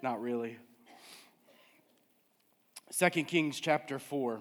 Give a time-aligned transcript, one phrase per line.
[0.00, 0.56] Not really.
[2.90, 4.40] Second Kings chapter 4.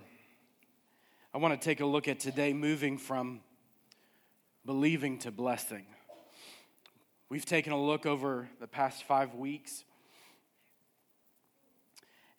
[1.34, 3.42] I want to take a look at today moving from
[4.66, 5.86] believing to blessing.
[7.30, 9.84] We've taken a look over the past five weeks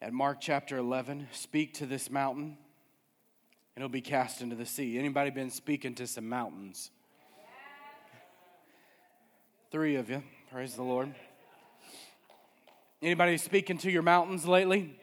[0.00, 1.26] at Mark chapter 11.
[1.32, 2.56] Speak to this mountain,
[3.74, 4.96] and it'll be cast into the sea.
[4.96, 6.92] Anybody been speaking to some mountains?
[9.72, 10.22] Three of you.
[10.52, 11.14] Praise the Lord.
[13.00, 14.98] Anybody speaking to your mountains lately?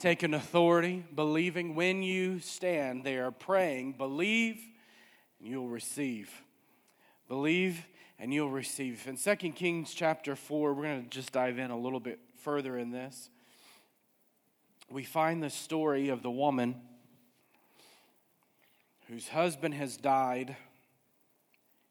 [0.00, 4.58] Taking authority, believing when you stand there praying, believe
[5.38, 6.30] and you'll receive.
[7.28, 7.86] Believe
[8.18, 9.06] and you'll receive.
[9.06, 12.78] In 2 Kings chapter 4, we're going to just dive in a little bit further
[12.78, 13.28] in this.
[14.88, 16.80] We find the story of the woman
[19.06, 20.56] whose husband has died.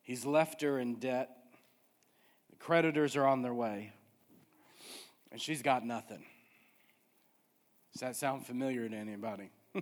[0.01, 1.29] He's left her in debt.
[2.49, 3.91] The creditors are on their way.
[5.31, 6.25] And she's got nothing.
[7.93, 9.49] Does that sound familiar to anybody?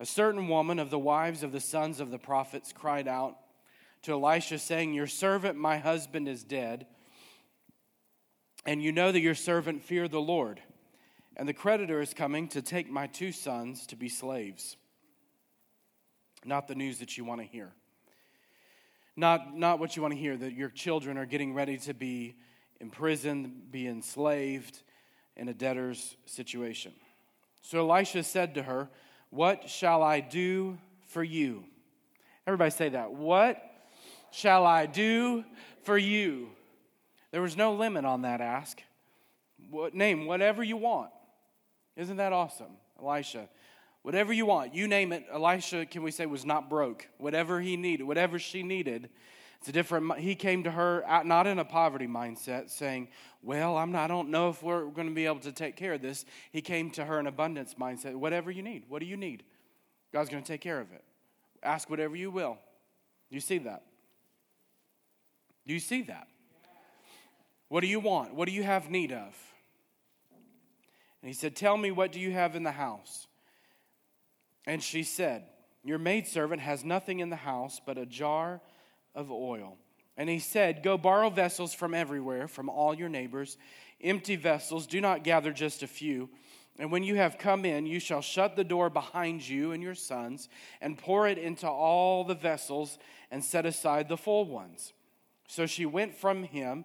[0.00, 3.36] A certain woman of the wives of the sons of the prophets cried out
[4.02, 6.86] to Elisha, saying, Your servant, my husband, is dead,
[8.64, 10.62] and you know that your servant feared the Lord,
[11.36, 14.78] and the creditor is coming to take my two sons to be slaves.
[16.46, 17.72] Not the news that you want to hear.
[19.16, 22.36] Not, not what you want to hear, that your children are getting ready to be
[22.80, 24.82] imprisoned, be enslaved
[25.36, 26.92] in a debtor's situation.
[27.62, 28.88] So Elisha said to her,
[29.30, 31.64] What shall I do for you?
[32.46, 33.12] Everybody say that.
[33.12, 33.62] What
[34.30, 35.44] shall I do
[35.84, 36.48] for you?
[37.30, 38.82] There was no limit on that ask.
[39.70, 41.10] What, name whatever you want.
[41.96, 42.72] Isn't that awesome?
[43.00, 43.48] Elisha,
[44.02, 45.26] whatever you want, you name it.
[45.32, 47.06] Elisha, can we say, was not broke.
[47.18, 49.10] Whatever he needed, whatever she needed,
[49.60, 50.18] it's a different.
[50.18, 53.08] He came to her not in a poverty mindset, saying,
[53.42, 55.92] "Well, I'm not, I don't know if we're going to be able to take care
[55.92, 58.14] of this." He came to her in abundance mindset.
[58.14, 59.42] Whatever you need, what do you need?
[60.14, 61.04] God's going to take care of it.
[61.62, 62.56] Ask whatever you will.
[63.28, 63.82] Do you see that?
[65.66, 66.26] Do you see that?
[67.68, 68.34] What do you want?
[68.34, 69.36] What do you have need of?
[71.22, 73.26] And he said, Tell me, what do you have in the house?
[74.66, 75.44] And she said,
[75.84, 78.62] Your maidservant has nothing in the house but a jar
[79.14, 79.76] of oil.
[80.16, 83.56] And he said, Go borrow vessels from everywhere, from all your neighbors,
[84.02, 84.86] empty vessels.
[84.86, 86.28] Do not gather just a few.
[86.78, 89.94] And when you have come in, you shall shut the door behind you and your
[89.94, 90.48] sons,
[90.80, 92.98] and pour it into all the vessels,
[93.30, 94.92] and set aside the full ones.
[95.46, 96.84] So she went from him,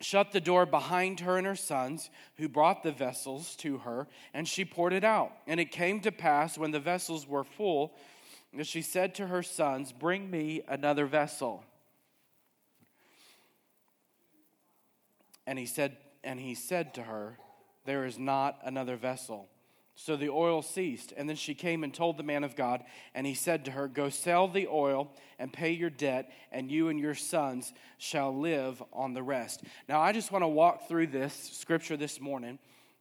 [0.00, 4.46] shut the door behind her and her sons, who brought the vessels to her, and
[4.46, 5.32] she poured it out.
[5.46, 7.96] And it came to pass, when the vessels were full,
[8.56, 11.64] that she said to her sons, Bring me another vessel.
[15.46, 17.38] And he said, and he said to her,
[17.84, 19.48] There is not another vessel.
[19.98, 21.14] So the oil ceased.
[21.16, 22.84] And then she came and told the man of God,
[23.14, 26.88] and he said to her, Go sell the oil and pay your debt, and you
[26.88, 29.62] and your sons shall live on the rest.
[29.88, 32.58] Now, I just want to walk through this scripture this morning.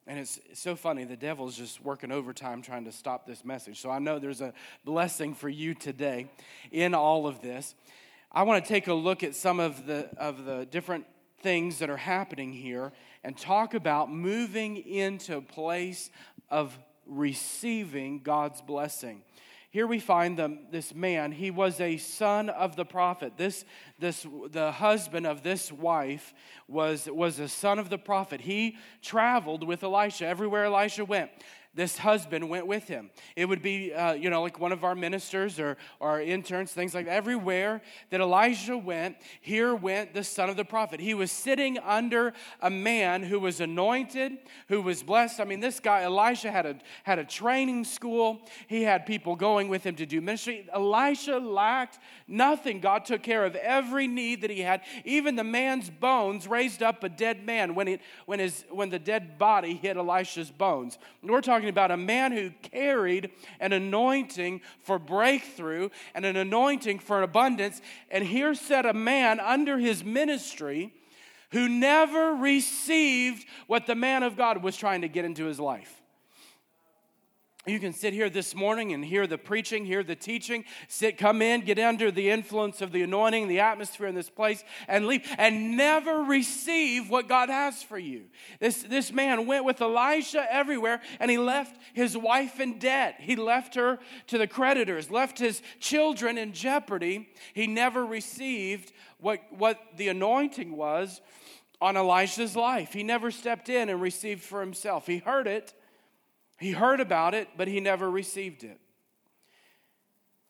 [0.08, 3.82] And it's so funny, the devil's just working overtime trying to stop this message.
[3.82, 6.30] So I know there's a blessing for you today
[6.72, 7.74] in all of this.
[8.32, 11.06] I want to take a look at some of the, of the different
[11.42, 12.92] things that are happening here
[13.24, 16.12] and talk about moving into a place
[16.52, 16.78] of
[17.08, 19.24] receiving God's blessing.
[19.76, 21.34] Here we find the, this man.
[21.34, 23.34] He was a son of the prophet.
[23.36, 23.66] This,
[24.00, 26.34] this, the husband of this wife
[26.70, 28.40] was, was a son of the prophet.
[28.40, 31.30] He traveled with Elisha everywhere Elisha went
[31.76, 33.10] this husband went with him.
[33.36, 36.72] It would be, uh, you know, like one of our ministers or, or our interns,
[36.72, 37.12] things like that.
[37.12, 37.82] Everywhere
[38.12, 41.02] that Elijah went, here went the son of the prophet.
[41.02, 44.38] He was sitting under a man who was anointed,
[44.70, 45.42] who was blessed.
[45.42, 48.40] I mean, this guy, Elijah, had a, had a training school.
[48.68, 50.68] He had people going with him to do ministry.
[50.74, 52.80] Elisha lacked nothing.
[52.80, 54.82] God took care of every need that he had.
[55.04, 59.00] Even the man's bones raised up a dead man when, it, when, his, when the
[59.00, 60.98] dead body hit Elisha's bones.
[61.22, 67.00] We're talking talking about a man who carried an anointing for breakthrough and an anointing
[67.00, 67.82] for abundance.
[68.12, 70.94] And here sat a man under his ministry
[71.52, 76.02] who never received what the man of God was trying to get into his life.
[77.68, 81.42] You can sit here this morning and hear the preaching, hear the teaching, sit, come
[81.42, 85.28] in, get under the influence of the anointing, the atmosphere in this place, and leave,
[85.40, 88.26] and never receive what God has for you.
[88.60, 93.16] This, this man went with Elisha everywhere, and he left his wife in debt.
[93.18, 93.98] He left her
[94.28, 97.30] to the creditors, left his children in jeopardy.
[97.56, 101.20] He never received what, what the anointing was
[101.82, 102.94] on Elisha's life.
[102.94, 105.08] He never stepped in and received for himself.
[105.08, 105.74] He heard it
[106.58, 108.80] he heard about it, but he never received it.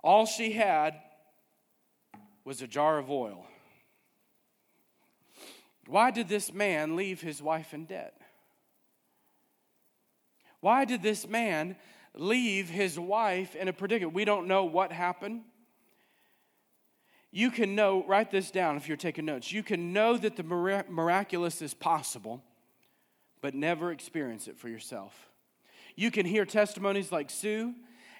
[0.03, 0.95] All she had
[2.43, 3.45] was a jar of oil.
[5.87, 8.19] Why did this man leave his wife in debt?
[10.59, 11.75] Why did this man
[12.15, 14.15] leave his wife in a predicament?
[14.15, 15.41] We don't know what happened.
[17.31, 19.51] You can know, write this down if you're taking notes.
[19.51, 22.43] You can know that the miraculous is possible,
[23.41, 25.29] but never experience it for yourself.
[25.95, 27.73] You can hear testimonies like Sue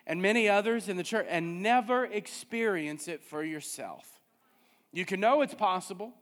[0.07, 4.21] and many others in the church and never experience it for yourself.
[4.91, 6.13] You can know it's possible.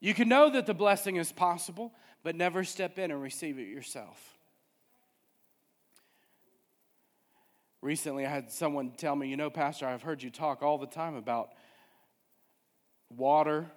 [0.00, 1.92] You can know that the blessing is possible,
[2.22, 4.18] but never step in and receive it yourself.
[7.80, 10.86] Recently, I had someone tell me, You know, Pastor, I've heard you talk all the
[10.86, 11.50] time about
[13.10, 13.70] water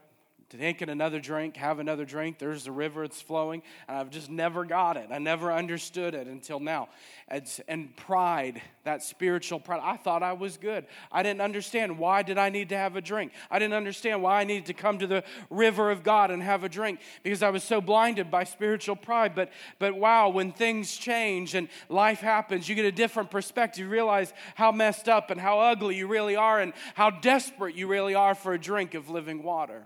[0.49, 2.39] take another drink, have another drink.
[2.39, 3.61] There's a river, it's flowing.
[3.89, 5.09] And I've just never got it.
[5.11, 6.88] I never understood it until now.
[7.29, 9.81] It's, and pride, that spiritual pride.
[9.83, 10.85] I thought I was good.
[11.11, 13.33] I didn't understand why did I need to have a drink.
[13.51, 16.63] I didn't understand why I needed to come to the river of God and have
[16.63, 19.35] a drink because I was so blinded by spiritual pride.
[19.35, 23.83] But, but wow, when things change and life happens, you get a different perspective.
[23.83, 27.88] You realize how messed up and how ugly you really are and how desperate you
[27.88, 29.83] really are for a drink of living water.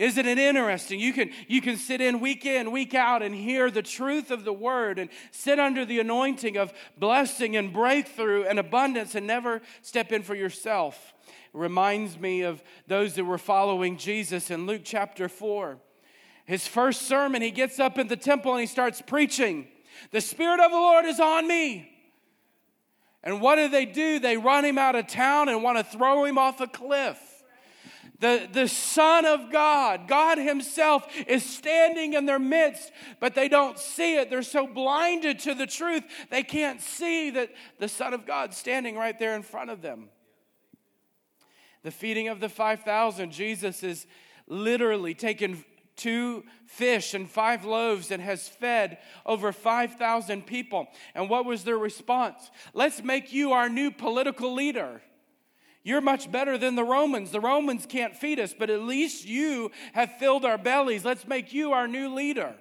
[0.00, 0.98] Isn't it interesting?
[0.98, 4.44] You can, you can sit in week in, week out, and hear the truth of
[4.44, 9.60] the word and sit under the anointing of blessing and breakthrough and abundance and never
[9.82, 11.12] step in for yourself.
[11.26, 15.76] It reminds me of those that were following Jesus in Luke chapter 4.
[16.46, 19.68] His first sermon, he gets up in the temple and he starts preaching.
[20.12, 21.92] The Spirit of the Lord is on me.
[23.22, 24.18] And what do they do?
[24.18, 27.18] They run him out of town and want to throw him off a cliff.
[28.20, 33.78] The, the Son of God, God Himself, is standing in their midst, but they don't
[33.78, 34.28] see it.
[34.28, 38.96] They're so blinded to the truth, they can't see that the Son of God standing
[38.96, 40.10] right there in front of them.
[41.82, 44.06] The feeding of the 5,000, Jesus is
[44.46, 45.64] literally taken
[45.96, 50.88] two fish and five loaves and has fed over 5,000 people.
[51.14, 52.50] And what was their response?
[52.74, 55.00] Let's make you our new political leader.
[55.82, 57.30] You're much better than the Romans.
[57.30, 61.04] The Romans can't feed us, but at least you have filled our bellies.
[61.04, 62.54] Let's make you our new leader.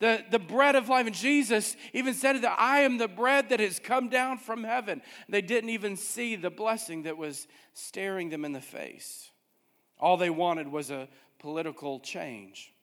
[0.00, 1.06] The, the bread of life.
[1.06, 5.00] And Jesus even said that I am the bread that has come down from heaven.
[5.28, 9.30] They didn't even see the blessing that was staring them in the face.
[9.98, 11.08] All they wanted was a
[11.38, 12.74] political change.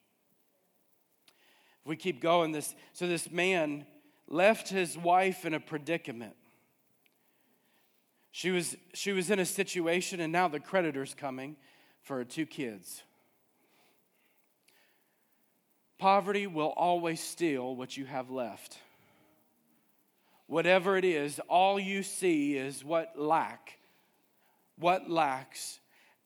[1.83, 3.85] If we keep going, this so this man
[4.27, 6.35] left his wife in a predicament.
[8.31, 11.57] She was, she was in a situation, and now the creditor's coming
[12.01, 13.03] for her two kids.
[15.99, 18.79] Poverty will always steal what you have left.
[20.47, 23.77] Whatever it is, all you see is what lack,
[24.77, 25.80] what lacks.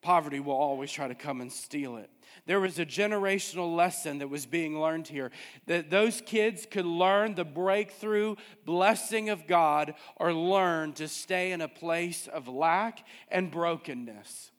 [0.06, 2.08] Poverty will always try to come and steal it.
[2.46, 5.32] There was a generational lesson that was being learned here
[5.66, 11.60] that those kids could learn the breakthrough blessing of God or learn to stay in
[11.60, 14.52] a place of lack and brokenness.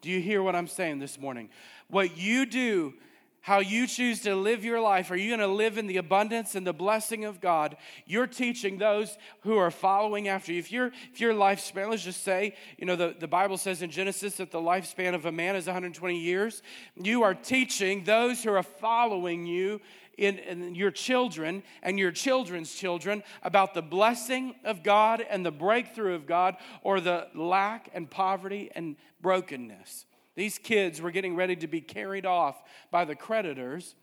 [0.00, 1.48] Do you hear what I'm saying this morning?
[1.88, 2.94] What you do
[3.48, 5.10] how you choose to live your life.
[5.10, 7.78] Are you going to live in the abundance and the blessing of God?
[8.04, 10.58] You're teaching those who are following after you.
[10.58, 13.90] If, you if your lifespan, let's just say, you know, the, the Bible says in
[13.90, 16.62] Genesis that the lifespan of a man is 120 years.
[16.94, 19.80] You are teaching those who are following you
[20.18, 25.50] in, in, your children and your children's children about the blessing of God and the
[25.50, 30.04] breakthrough of God or the lack and poverty and brokenness.
[30.38, 33.96] These kids were getting ready to be carried off by the creditors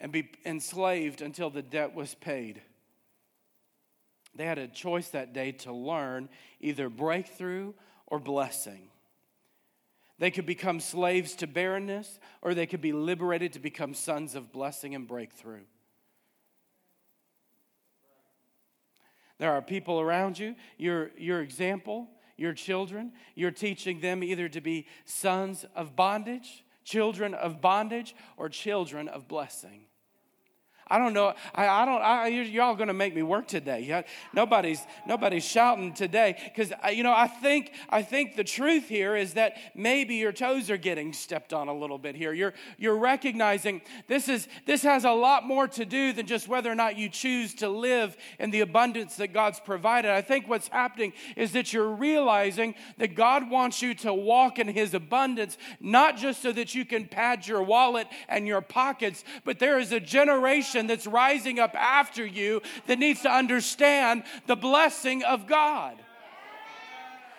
[0.00, 2.62] and be enslaved until the debt was paid.
[4.34, 7.74] They had a choice that day to learn either breakthrough
[8.06, 8.88] or blessing.
[10.18, 14.50] They could become slaves to barrenness, or they could be liberated to become sons of
[14.50, 15.64] blessing and breakthrough.
[19.36, 23.12] There are people around you, your, your example, your children.
[23.34, 29.28] You're teaching them either to be sons of bondage, children of bondage, or children of
[29.28, 29.86] blessing.
[30.88, 31.34] I don't know.
[31.54, 32.00] I, I don't.
[32.00, 34.04] I, y'all going to make me work today.
[34.32, 37.12] Nobody's nobody's shouting today because you know.
[37.12, 41.52] I think I think the truth here is that maybe your toes are getting stepped
[41.52, 42.32] on a little bit here.
[42.32, 46.70] You're you're recognizing this is this has a lot more to do than just whether
[46.70, 50.10] or not you choose to live in the abundance that God's provided.
[50.12, 54.68] I think what's happening is that you're realizing that God wants you to walk in
[54.68, 59.58] His abundance, not just so that you can pad your wallet and your pockets, but
[59.58, 64.56] there is a generation generation that's rising up after you that needs to understand the
[64.56, 65.96] blessing of God.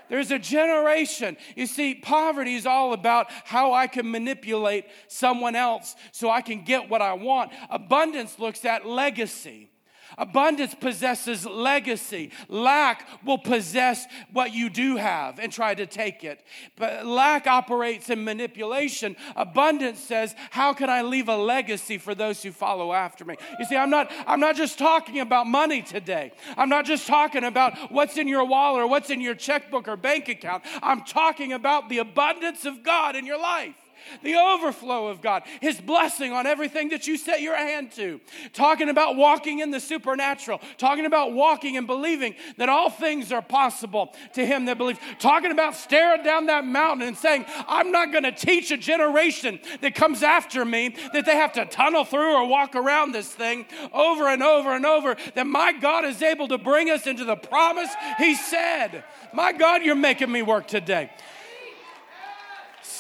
[0.10, 1.36] There's a generation.
[1.56, 6.64] You see, poverty is all about how I can manipulate someone else so I can
[6.64, 7.52] get what I want.
[7.70, 9.70] Abundance looks at legacy.
[10.18, 12.32] Abundance possesses legacy.
[12.48, 16.44] Lack will possess what you do have and try to take it.
[16.76, 19.16] But lack operates in manipulation.
[19.36, 23.36] Abundance says, How can I leave a legacy for those who follow after me?
[23.60, 26.32] You see, I'm not, I'm not just talking about money today.
[26.58, 29.98] I'm not just talking about what's in your wallet or what's in your checkbook or
[29.98, 30.64] bank account.
[30.82, 33.76] I'm talking about the abundance of God in your life
[34.24, 38.20] the overflow of God, His blessing on everything that you set your hand to.
[38.54, 43.42] Talking about walking in the supernatural, talking about walking and believing that all things are
[43.42, 45.00] possible to Him that believes.
[45.20, 49.60] Talking about staring down that mountain and saying, I'm not going to teach a generation
[49.82, 53.66] that comes after me that they have to tunnel through or walk around this thing
[53.94, 57.36] over and over and over, that my God is able to bring us into the
[57.36, 59.04] promise He said.
[59.34, 61.12] My God, you're making me work today.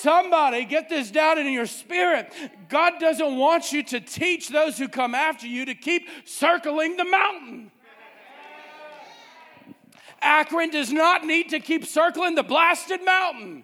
[0.01, 2.31] Somebody get this down in your spirit.
[2.69, 7.05] God doesn't want you to teach those who come after you to keep circling the
[7.05, 7.71] mountain.
[10.21, 13.63] Akron does not need to keep circling the blasted mountain.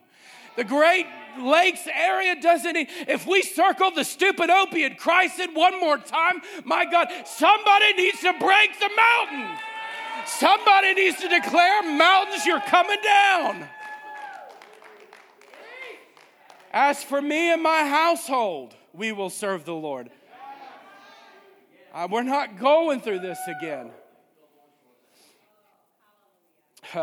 [0.55, 1.05] The Great
[1.39, 2.89] Lakes area doesn't need.
[3.07, 8.33] If we circle the stupid opiate crisis one more time, my God, somebody needs to
[8.39, 9.57] break the mountain.
[10.25, 13.67] Somebody needs to declare, mountains, you're coming down.
[16.73, 20.09] As for me and my household, we will serve the Lord.
[21.93, 23.91] Uh, we're not going through this again.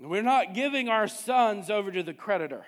[0.00, 2.64] we're not giving our sons over to the creditor.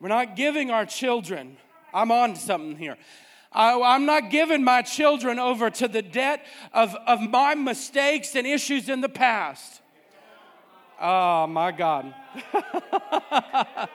[0.00, 1.56] We're not giving our children.
[1.94, 2.96] I'm on something here.
[3.52, 8.44] I, am not giving my children over to the debt of, of my mistakes and
[8.44, 9.80] issues in the past.
[11.00, 12.14] Oh, my God.
[12.52, 13.88] I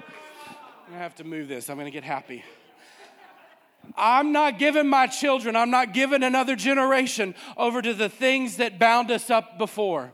[0.91, 1.69] have to move this.
[1.69, 2.43] I'm going to get happy.
[3.95, 8.79] I'm not giving my children, I'm not giving another generation over to the things that
[8.79, 10.11] bound us up before.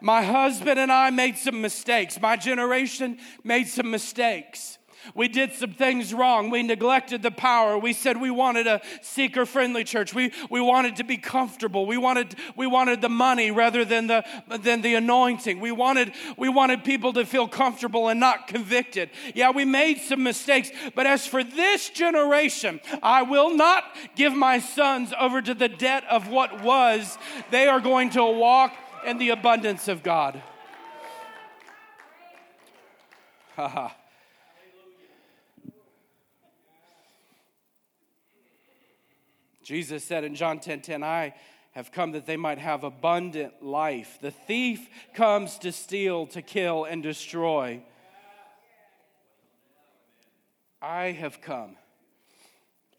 [0.00, 2.20] My husband and I made some mistakes.
[2.20, 4.78] My generation made some mistakes.
[5.14, 6.50] We did some things wrong.
[6.50, 7.78] We neglected the power.
[7.78, 10.14] We said we wanted a seeker friendly church.
[10.14, 11.86] We, we wanted to be comfortable.
[11.86, 14.24] We wanted, we wanted the money rather than the,
[14.60, 15.60] than the anointing.
[15.60, 19.10] We wanted, we wanted people to feel comfortable and not convicted.
[19.34, 20.70] Yeah, we made some mistakes.
[20.94, 26.04] But as for this generation, I will not give my sons over to the debt
[26.10, 27.18] of what was.
[27.50, 28.74] They are going to walk
[29.06, 30.40] in the abundance of God.
[33.56, 33.96] Ha ha.
[39.72, 41.32] Jesus said in John 10 10, I
[41.70, 44.18] have come that they might have abundant life.
[44.20, 47.82] The thief comes to steal, to kill, and destroy.
[50.82, 51.76] I have come.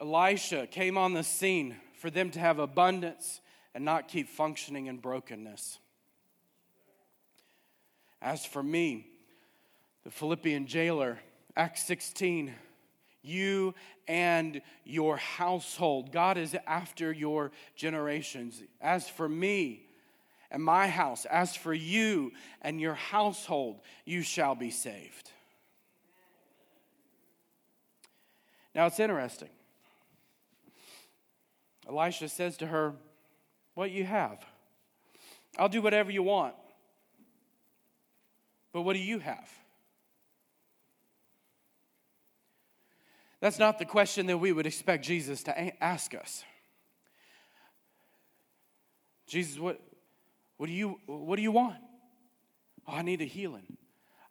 [0.02, 3.40] Elisha came on the scene for them to have abundance
[3.76, 5.78] and not keep functioning in brokenness.
[8.20, 9.06] As for me,
[10.04, 11.20] the Philippian jailer,
[11.56, 12.52] Acts 16,
[13.24, 13.74] you
[14.08, 16.12] and your household.
[16.12, 18.62] God is after your generations.
[18.82, 19.88] As for me
[20.52, 25.32] and my house, as for you and your household, you shall be saved.
[28.76, 29.50] Now it's interesting.
[31.88, 32.94] Elisha says to her,
[33.76, 34.44] What you have?
[35.58, 36.56] I'll do whatever you want.
[38.72, 39.50] But what do you have?
[43.44, 46.46] That's not the question that we would expect Jesus to ask us.
[49.28, 49.82] Jesus, what,
[50.56, 51.76] what, do, you, what do you want?
[52.88, 53.76] Oh, I need a healing.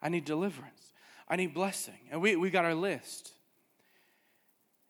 [0.01, 0.93] I need deliverance.
[1.29, 1.99] I need blessing.
[2.09, 3.31] And we, we got our list.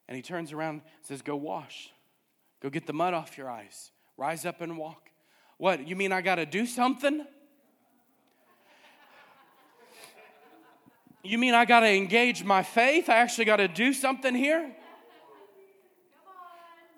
[0.08, 1.90] And he turns around and says, Go wash.
[2.62, 3.92] Go get the mud off your eyes.
[4.16, 5.10] Rise up and walk.
[5.58, 5.86] What?
[5.86, 7.26] You mean I got to do something?
[11.24, 13.10] You mean I got to engage my faith?
[13.10, 14.76] I actually got to do something here?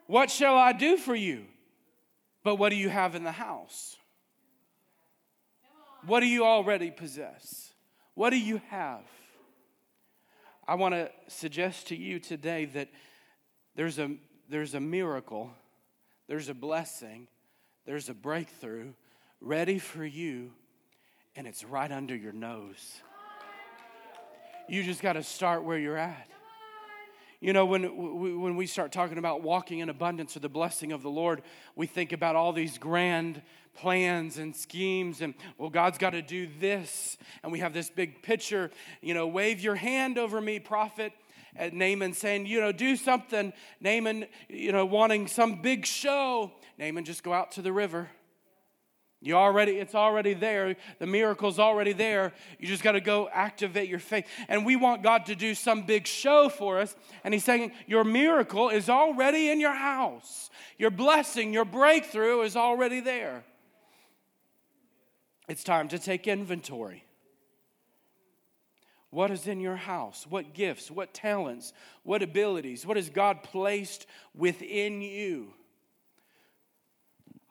[0.07, 1.45] What shall I do for you?
[2.43, 3.97] But what do you have in the house?
[6.05, 7.73] What do you already possess?
[8.15, 9.01] What do you have?
[10.67, 12.89] I want to suggest to you today that
[13.75, 14.11] there's a,
[14.49, 15.51] there's a miracle,
[16.27, 17.27] there's a blessing,
[17.85, 18.93] there's a breakthrough
[19.41, 20.51] ready for you,
[21.35, 23.01] and it's right under your nose.
[24.67, 26.27] You just got to start where you're at.
[27.39, 31.03] You know, when, when we start talking about walking in abundance or the blessing of
[31.03, 31.43] the Lord,
[31.75, 33.43] we think about all these grand
[33.75, 37.17] plans and schemes, and well, God's got to do this.
[37.43, 41.13] And we have this big picture, you know, wave your hand over me, prophet.
[41.57, 43.53] At Naaman saying, you know, do something.
[43.79, 46.51] Naaman, you know, wanting some big show.
[46.77, 48.09] Naaman, just go out to the river.
[49.21, 50.75] You already, it's already there.
[50.99, 52.33] The miracle's already there.
[52.59, 54.27] You just got to go activate your faith.
[54.47, 56.95] And we want God to do some big show for us.
[57.23, 60.49] And He's saying, Your miracle is already in your house.
[60.77, 63.43] Your blessing, your breakthrough is already there.
[65.47, 67.03] It's time to take inventory.
[69.11, 70.25] What is in your house?
[70.27, 70.91] What gifts?
[70.91, 71.71] What talents?
[72.03, 72.85] What abilities?
[72.85, 75.53] What has God placed within you?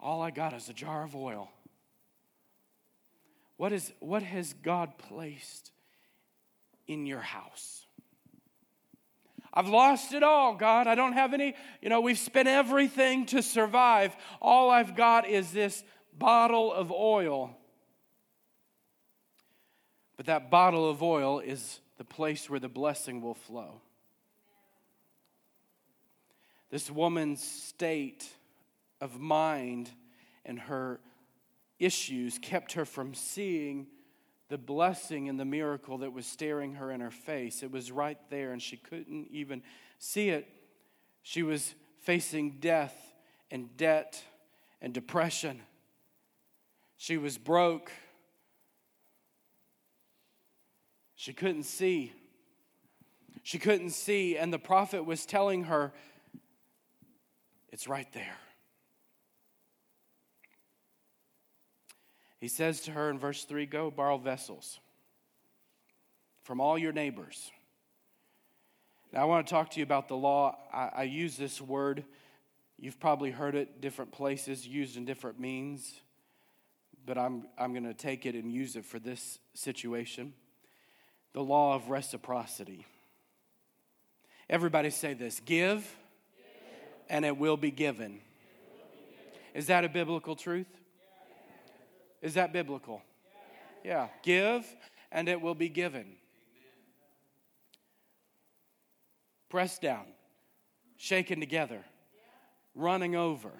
[0.04, 1.50] All I got is a jar of oil.
[3.56, 5.73] What, is, what has God placed
[6.87, 7.87] in your house?
[9.54, 10.87] I've lost it all, God.
[10.87, 14.14] I don't have any, you know, we've spent everything to survive.
[14.42, 15.82] All I've got is this
[16.12, 17.56] bottle of oil.
[20.18, 23.80] But that bottle of oil is the place where the blessing will flow.
[26.70, 28.28] This woman's state
[29.04, 29.90] of mind
[30.46, 30.99] and her
[31.78, 33.87] issues kept her from seeing
[34.48, 37.62] the blessing and the miracle that was staring her in her face.
[37.62, 39.62] It was right there, and she couldn't even
[39.98, 40.48] see it.
[41.22, 42.96] She was facing death
[43.50, 44.22] and debt
[44.81, 45.61] and depression.
[46.96, 47.92] She was broke.
[51.14, 52.12] She couldn't see.
[53.42, 55.92] She couldn't see, and the prophet was telling her,
[57.70, 58.38] It's right there.
[62.44, 64.78] He says to her in verse 3 Go borrow vessels
[66.42, 67.50] from all your neighbors.
[69.14, 70.59] Now, I want to talk to you about the law.
[70.70, 72.04] I, I use this word,
[72.78, 75.94] you've probably heard it different places, used in different means,
[77.07, 80.35] but I'm, I'm going to take it and use it for this situation.
[81.33, 82.85] The law of reciprocity.
[84.50, 85.87] Everybody say this give, give.
[87.09, 88.20] and it will be given.
[89.54, 90.66] Is that a biblical truth?
[92.24, 93.02] Is that biblical?
[93.84, 94.08] Yeah.
[94.22, 94.64] Give
[95.12, 96.16] and it will be given.
[99.50, 100.06] Pressed down,
[100.96, 101.84] shaken together,
[102.74, 103.52] running over.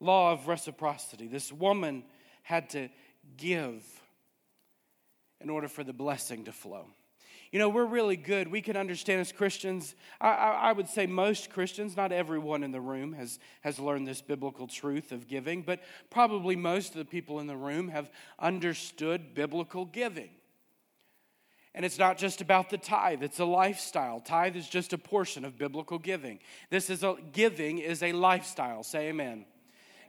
[0.00, 1.28] Law of reciprocity.
[1.28, 2.02] This woman
[2.42, 2.88] had to
[3.36, 3.82] give
[5.40, 6.86] in order for the blessing to flow.
[7.54, 8.48] You know, we're really good.
[8.48, 9.94] We can understand as Christians.
[10.20, 14.08] I, I, I, would say most Christians, not everyone in the room has, has learned
[14.08, 15.78] this biblical truth of giving, but
[16.10, 20.30] probably most of the people in the room have understood biblical giving.
[21.76, 24.18] And it's not just about the tithe, it's a lifestyle.
[24.18, 26.40] Tithe is just a portion of biblical giving.
[26.70, 28.82] This is a giving is a lifestyle.
[28.82, 29.46] Say amen.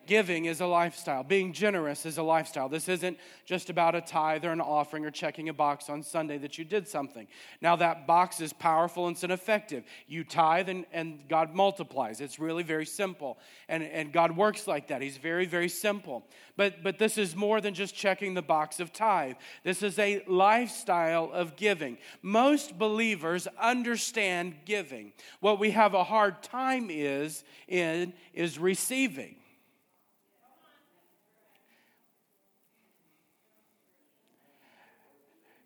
[0.07, 1.23] Giving is a lifestyle.
[1.23, 2.69] Being generous is a lifestyle.
[2.69, 6.37] This isn't just about a tithe or an offering or checking a box on Sunday
[6.39, 7.27] that you did something.
[7.61, 9.83] Now, that box is powerful and it's effective.
[10.07, 12.21] You tithe and, and God multiplies.
[12.21, 13.37] It's really very simple.
[13.67, 15.01] And, and God works like that.
[15.01, 16.27] He's very, very simple.
[16.57, 19.35] But, but this is more than just checking the box of tithe.
[19.63, 21.97] This is a lifestyle of giving.
[22.21, 25.13] Most believers understand giving.
[25.39, 29.35] What we have a hard time is in is receiving.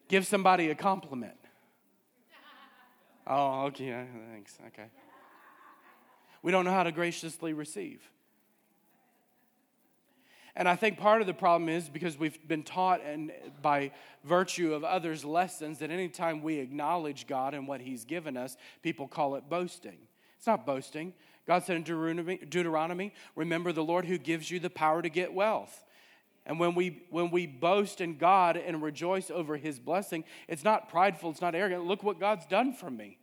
[0.09, 1.37] Give somebody a compliment.
[3.25, 4.57] Oh, okay, thanks.
[4.67, 4.87] Okay.
[6.41, 8.01] We don't know how to graciously receive.
[10.55, 13.91] And I think part of the problem is because we've been taught and by
[14.23, 19.07] virtue of others' lessons that anytime we acknowledge God and what He's given us, people
[19.07, 19.99] call it boasting.
[20.37, 21.13] It's not boasting.
[21.45, 25.33] God said in Deuteronomy, Deuteronomy, remember the Lord who gives you the power to get
[25.33, 25.85] wealth.
[26.45, 30.89] And when we when we boast in God and rejoice over his blessing, it's not
[30.89, 31.85] prideful, it's not arrogant.
[31.85, 33.19] Look what God's done for me.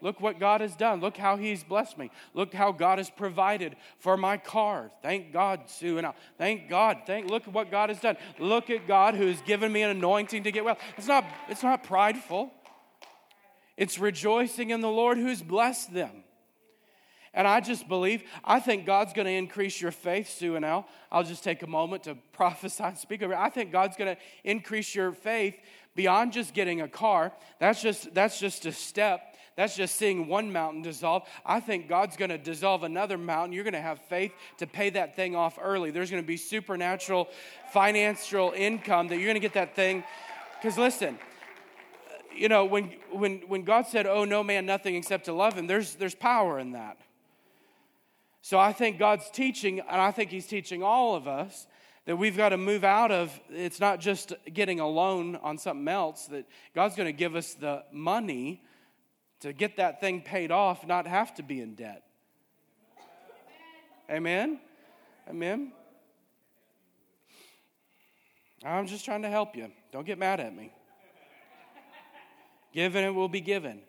[0.00, 1.00] Look what God has done.
[1.00, 2.10] Look how He's blessed me.
[2.34, 4.90] Look how God has provided for my car.
[5.02, 6.12] Thank God, Sue and I.
[6.38, 6.98] Thank God.
[7.06, 7.30] Thank.
[7.30, 8.16] Look at what God has done.
[8.38, 10.78] Look at God who has given me an anointing to get well.
[10.96, 11.24] It's not.
[11.48, 12.52] It's not prideful.
[13.76, 16.24] It's rejoicing in the Lord who's blessed them.
[17.36, 20.88] And I just believe, I think God's going to increase your faith, Sue and Al.
[21.12, 23.38] I'll just take a moment to prophesy and speak over it.
[23.38, 25.54] I think God's going to increase your faith
[25.94, 27.32] beyond just getting a car.
[27.60, 29.34] That's just, that's just a step.
[29.54, 31.28] That's just seeing one mountain dissolve.
[31.44, 33.52] I think God's going to dissolve another mountain.
[33.52, 35.90] You're going to have faith to pay that thing off early.
[35.90, 37.28] There's going to be supernatural
[37.70, 40.04] financial income that you're going to get that thing.
[40.60, 41.18] Because listen,
[42.34, 45.66] you know, when, when, when God said, Oh, no man, nothing except to love him,
[45.66, 46.98] there's, there's power in that.
[48.46, 51.66] So I think God's teaching, and I think He's teaching all of us,
[52.04, 55.88] that we've got to move out of it's not just getting a loan on something
[55.88, 58.62] else, that God's going to give us the money
[59.40, 62.04] to get that thing paid off, not have to be in debt.
[64.08, 64.60] Amen?
[65.28, 65.72] Amen?
[68.64, 69.72] I'm just trying to help you.
[69.90, 70.72] Don't get mad at me.
[72.72, 73.80] Given it will be given.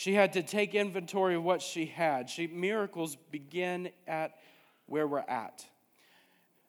[0.00, 2.30] She had to take inventory of what she had.
[2.30, 4.38] She, miracles begin at
[4.86, 5.62] where we're at.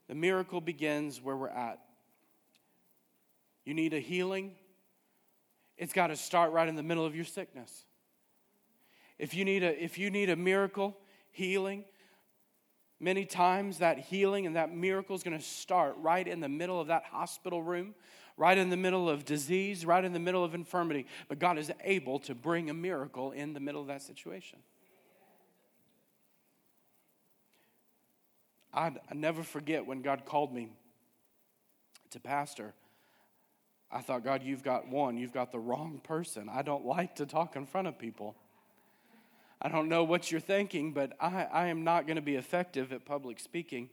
[0.10, 1.80] The miracle begins where we're at.
[3.64, 4.52] You need a healing,
[5.78, 7.86] it's got to start right in the middle of your sickness.
[9.18, 10.98] If you need a, if you need a miracle,
[11.32, 11.86] healing,
[13.00, 16.82] many times that healing and that miracle is going to start right in the middle
[16.82, 17.96] of that hospital room
[18.38, 21.06] right in the middle of disease, right in the middle of infirmity.
[21.28, 24.60] But God is able to bring a miracle in the middle of that situation.
[28.74, 30.70] I never forget when God called me
[32.12, 32.74] to pastor.
[33.92, 36.48] I thought, God, you've got one, you've got the wrong person.
[36.50, 38.36] I don't like to talk in front of people.
[39.62, 42.94] I don't know what you're thinking, but I, I am not going to be effective
[42.94, 43.90] at public speaking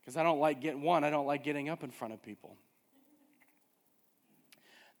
[0.00, 2.56] because I don't like getting one, I don't like getting up in front of people.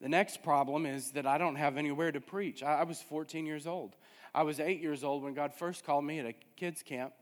[0.00, 2.62] The next problem is that I don't have anywhere to preach.
[2.62, 3.96] I, I was 14 years old.
[4.34, 7.12] I was eight years old when God first called me at a kids' camp,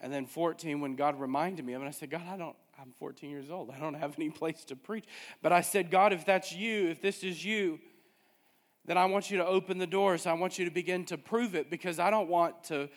[0.00, 1.86] and then 14 when God reminded me of it.
[1.86, 3.70] I said, God, I don't, I'm 14 years old.
[3.70, 5.04] I don't have any place to preach.
[5.42, 7.80] But I said, God, if that's you, if this is you,
[8.86, 10.26] then I want you to open the doors.
[10.26, 12.88] I want you to begin to prove it because I don't want to,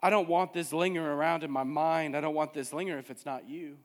[0.00, 2.16] I don't want this lingering around in my mind.
[2.16, 3.76] I don't want this lingering if it's not you.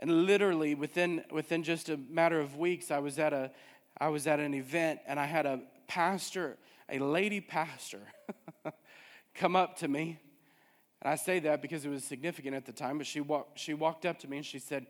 [0.00, 3.50] And literally within, within just a matter of weeks, I was, at a,
[4.00, 6.56] I was at an event and I had a pastor,
[6.88, 8.00] a lady pastor,
[9.34, 10.18] come up to me.
[11.02, 13.74] And I say that because it was significant at the time, but she, walk, she
[13.74, 14.86] walked up to me and she said,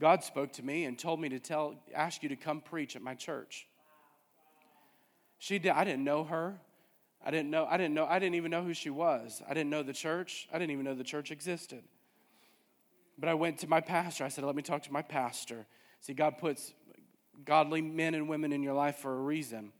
[0.00, 3.02] God spoke to me and told me to tell, ask you to come preach at
[3.02, 3.68] my church.
[5.38, 6.60] She did, I didn't know her.
[7.24, 9.42] I didn't know, I didn't know, I didn't even know who she was.
[9.48, 10.48] I didn't know the church.
[10.52, 11.82] I didn't even know the church existed.
[13.18, 14.24] But I went to my pastor.
[14.24, 15.66] I said, Let me talk to my pastor.
[16.00, 16.72] See, God puts
[17.44, 19.72] godly men and women in your life for a reason.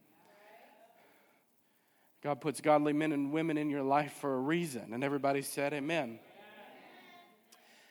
[2.22, 4.92] God puts godly men and women in your life for a reason.
[4.92, 6.18] And everybody said, Amen.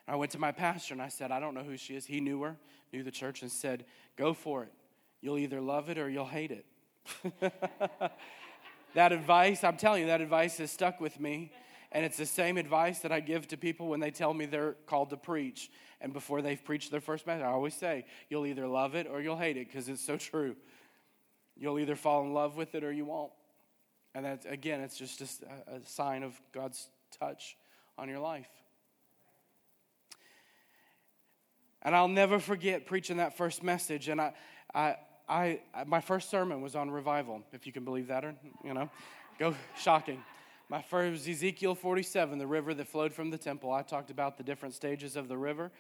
[0.07, 2.05] I went to my pastor and I said, I don't know who she is.
[2.05, 2.57] He knew her,
[2.93, 3.85] knew the church, and said,
[4.17, 4.73] Go for it.
[5.21, 6.65] You'll either love it or you'll hate it.
[8.93, 11.51] that advice, I'm telling you, that advice has stuck with me.
[11.91, 14.75] And it's the same advice that I give to people when they tell me they're
[14.85, 15.71] called to preach.
[16.01, 19.21] And before they've preached their first message, I always say, you'll either love it or
[19.21, 20.55] you'll hate it because it's so true.
[21.55, 23.31] You'll either fall in love with it or you won't.
[24.13, 26.87] And that, again, it's just a, a sign of God's
[27.19, 27.57] touch
[27.97, 28.49] on your life.
[31.81, 34.09] And I'll never forget preaching that first message.
[34.09, 34.33] And I,
[34.73, 34.97] I,
[35.29, 38.89] I, my first sermon was on revival, if you can believe that, or, you know,
[39.39, 40.21] go shocking.
[40.69, 43.71] My first Ezekiel 47, the river that flowed from the temple.
[43.71, 45.71] I talked about the different stages of the river.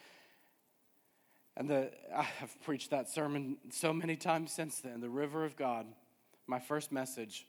[1.57, 5.57] And the, I have preached that sermon so many times since then the river of
[5.57, 5.87] God,
[6.45, 7.47] my first message.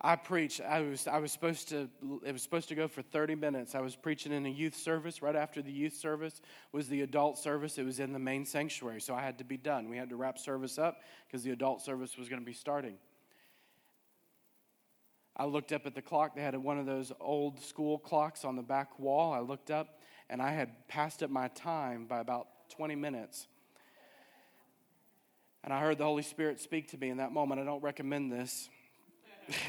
[0.00, 0.60] I preached.
[0.60, 1.88] I was, I was supposed to,
[2.24, 3.74] it was supposed to go for 30 minutes.
[3.74, 5.22] I was preaching in a youth service.
[5.22, 6.40] Right after the youth service
[6.72, 7.78] was the adult service.
[7.78, 9.88] It was in the main sanctuary, so I had to be done.
[9.88, 12.94] We had to wrap service up because the adult service was going to be starting.
[15.38, 16.34] I looked up at the clock.
[16.34, 19.32] They had one of those old school clocks on the back wall.
[19.32, 23.46] I looked up and I had passed up my time by about 20 minutes.
[25.62, 27.60] And I heard the Holy Spirit speak to me in that moment.
[27.60, 28.68] I don't recommend this.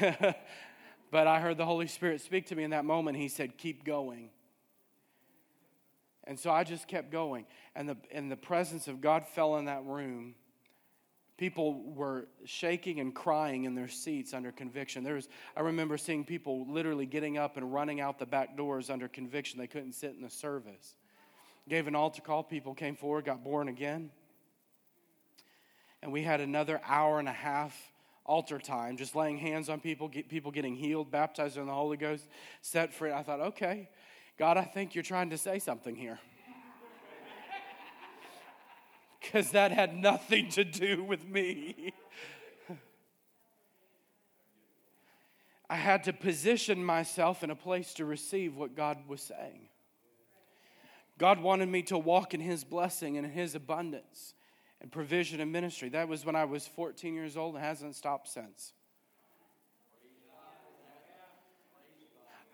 [1.10, 3.16] but I heard the Holy Spirit speak to me in that moment.
[3.16, 4.30] He said, Keep going.
[6.24, 7.46] And so I just kept going.
[7.74, 10.34] And the, and the presence of God fell in that room
[11.40, 15.02] People were shaking and crying in their seats under conviction.
[15.02, 15.26] There was,
[15.56, 19.58] I remember seeing people literally getting up and running out the back doors under conviction.
[19.58, 20.96] They couldn't sit in the service.
[21.66, 22.42] Gave an altar call.
[22.42, 24.10] People came forward, got born again.
[26.02, 27.74] And we had another hour and a half
[28.26, 31.96] altar time, just laying hands on people, get people getting healed, baptized in the Holy
[31.96, 32.28] Ghost,
[32.60, 33.12] set free.
[33.12, 33.88] I thought, okay,
[34.38, 36.18] God, I think you're trying to say something here.
[39.20, 41.92] Because that had nothing to do with me.
[45.68, 49.68] I had to position myself in a place to receive what God was saying.
[51.16, 54.34] God wanted me to walk in His blessing and in His abundance
[54.80, 55.90] and provision and ministry.
[55.90, 58.72] That was when I was 14 years old and hasn't stopped since.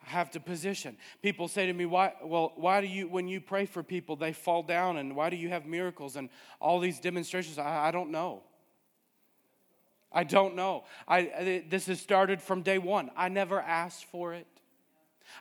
[0.06, 0.96] Have to position.
[1.20, 4.32] People say to me, why, well, why do you, when you pray for people, they
[4.32, 7.58] fall down and why do you have miracles and all these demonstrations?
[7.58, 8.42] I, I don't know.
[10.12, 10.84] I don't know.
[11.06, 13.10] I, this has started from day one.
[13.16, 14.46] I never asked for it.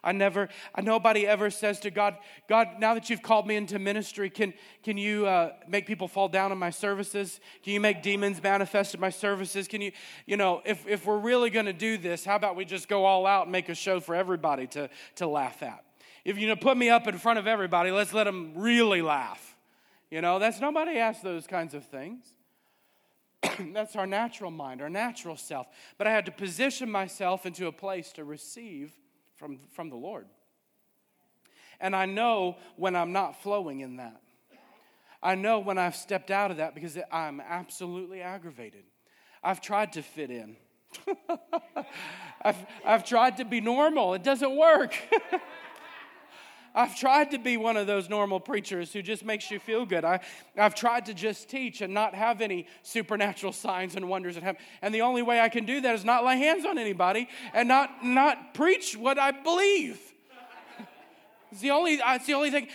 [0.03, 2.17] I never, I, nobody ever says to God,
[2.47, 6.27] God, now that you've called me into ministry, can, can you uh, make people fall
[6.27, 7.39] down in my services?
[7.63, 9.67] Can you make demons manifest in my services?
[9.67, 9.91] Can you,
[10.25, 13.05] you know, if, if we're really going to do this, how about we just go
[13.05, 15.83] all out and make a show for everybody to, to laugh at?
[16.23, 19.55] If you know, put me up in front of everybody, let's let them really laugh.
[20.09, 22.25] You know, that's nobody asks those kinds of things.
[23.73, 25.67] that's our natural mind, our natural self.
[25.97, 28.93] But I had to position myself into a place to receive
[29.35, 30.27] from, from the Lord.
[31.79, 34.21] And I know when I'm not flowing in that.
[35.21, 38.83] I know when I've stepped out of that because I'm absolutely aggravated.
[39.43, 40.55] I've tried to fit in.
[42.41, 44.13] I've, I've tried to be normal.
[44.13, 44.95] It doesn't work.
[46.75, 50.03] I've tried to be one of those normal preachers who just makes you feel good.
[50.03, 50.19] I,
[50.57, 54.61] I've tried to just teach and not have any supernatural signs and wonders in heaven.
[54.81, 57.69] And the only way I can do that is not lay hands on anybody and
[57.69, 59.99] not, not preach what I believe.
[61.51, 62.67] it's, the only, it's the only thing.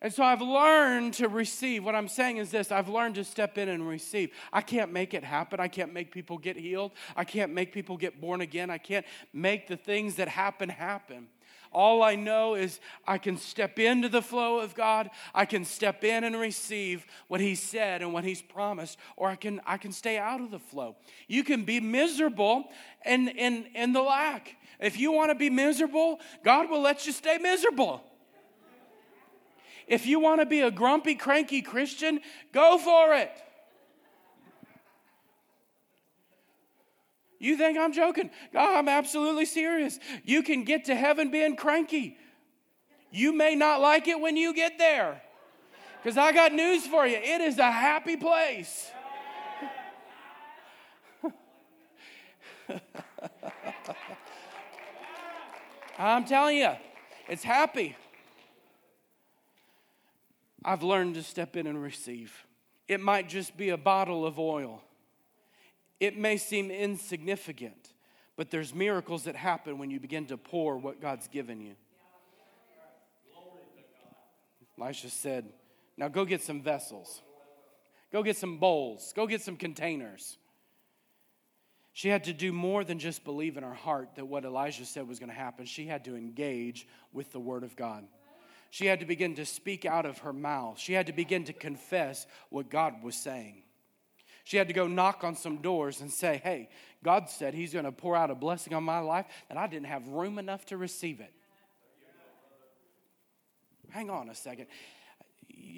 [0.00, 1.84] And so I've learned to receive.
[1.84, 4.30] What I'm saying is this I've learned to step in and receive.
[4.52, 5.58] I can't make it happen.
[5.58, 6.92] I can't make people get healed.
[7.16, 8.70] I can't make people get born again.
[8.70, 11.26] I can't make the things that happen happen.
[11.72, 15.10] All I know is I can step into the flow of God.
[15.34, 19.36] I can step in and receive what He said and what He's promised, or I
[19.36, 20.96] can, I can stay out of the flow.
[21.26, 22.64] You can be miserable
[23.04, 24.56] in, in, in the lack.
[24.80, 28.02] If you want to be miserable, God will let you stay miserable.
[29.86, 32.20] If you want to be a grumpy, cranky Christian,
[32.52, 33.30] go for it.
[37.38, 38.30] You think I'm joking?
[38.52, 39.98] God, I'm absolutely serious.
[40.24, 42.16] You can get to heaven being cranky.
[43.10, 45.22] You may not like it when you get there.
[46.02, 48.90] Because I got news for you it is a happy place.
[55.98, 56.72] I'm telling you,
[57.28, 57.96] it's happy.
[60.64, 62.44] I've learned to step in and receive.
[62.88, 64.82] It might just be a bottle of oil.
[66.00, 67.92] It may seem insignificant,
[68.36, 71.74] but there's miracles that happen when you begin to pour what God's given you.
[74.80, 75.52] Elisha said,
[75.96, 77.20] Now go get some vessels,
[78.12, 80.38] go get some bowls, go get some containers.
[81.92, 85.08] She had to do more than just believe in her heart that what Elijah said
[85.08, 85.66] was going to happen.
[85.66, 88.04] She had to engage with the Word of God.
[88.70, 90.78] She had to begin to speak out of her mouth.
[90.78, 93.62] She had to begin to confess what God was saying.
[94.48, 96.70] She had to go knock on some doors and say, Hey,
[97.04, 99.88] God said He's going to pour out a blessing on my life, and I didn't
[99.88, 101.34] have room enough to receive it.
[103.90, 104.68] Hang on a second.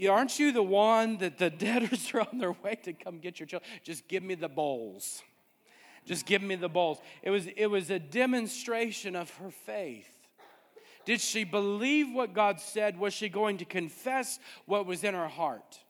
[0.09, 3.49] Aren't you the one that the debtors are on their way to come get your
[3.49, 3.69] children?
[3.83, 5.21] Just give me the bowls.
[6.07, 6.99] Just give me the bowls.
[7.25, 10.29] It was, it was a demonstration of her faith.
[11.05, 13.01] Did she believe what God said?
[13.01, 15.81] Was she going to confess what was in her heart?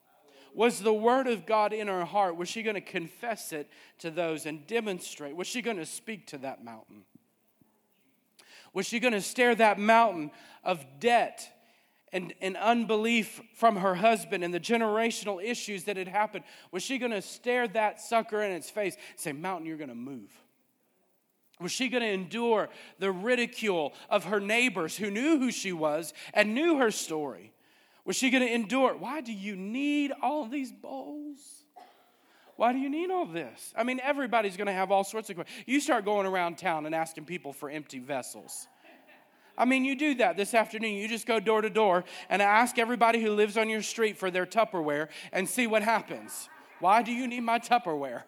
[0.53, 2.35] Was the word of God in her heart?
[2.35, 5.35] Was she going to confess it to those and demonstrate?
[5.35, 7.03] Was she going to speak to that mountain?
[8.73, 10.31] Was she going to stare that mountain
[10.63, 11.49] of debt
[12.13, 16.43] and, and unbelief from her husband and the generational issues that had happened?
[16.71, 19.89] Was she going to stare that sucker in its face and say, Mountain, you're going
[19.89, 20.31] to move?
[21.59, 26.13] Was she going to endure the ridicule of her neighbors who knew who she was
[26.33, 27.53] and knew her story?
[28.11, 28.93] Was she going to endure?
[28.97, 31.37] Why do you need all these bowls?
[32.57, 33.73] Why do you need all this?
[33.73, 35.63] I mean, everybody's going to have all sorts of questions.
[35.65, 38.67] You start going around town and asking people for empty vessels.
[39.57, 40.95] I mean, you do that this afternoon.
[40.95, 44.29] You just go door to door and ask everybody who lives on your street for
[44.29, 46.49] their Tupperware and see what happens.
[46.81, 48.23] Why do you need my Tupperware?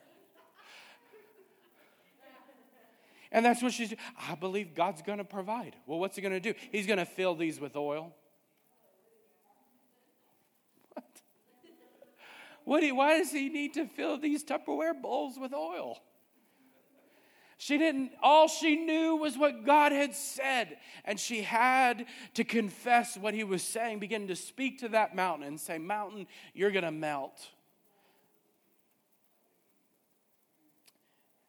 [3.33, 3.99] And that's what she's doing.
[4.29, 5.75] I believe God's going to provide.
[5.85, 6.53] Well, what's he going to do?
[6.71, 8.13] He's going to fill these with oil.
[12.65, 15.99] What why does he need to fill these Tupperware bowls with oil?
[17.57, 20.77] She didn't, all she knew was what God had said.
[21.05, 25.47] And she had to confess what he was saying, begin to speak to that mountain
[25.47, 27.47] and say, Mountain, you're going to melt.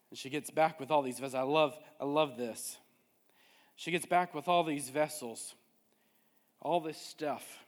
[0.09, 1.35] And she gets back with all these vessels.
[1.35, 2.77] I love, I love this.
[3.75, 5.53] She gets back with all these vessels,
[6.61, 7.65] all this stuff.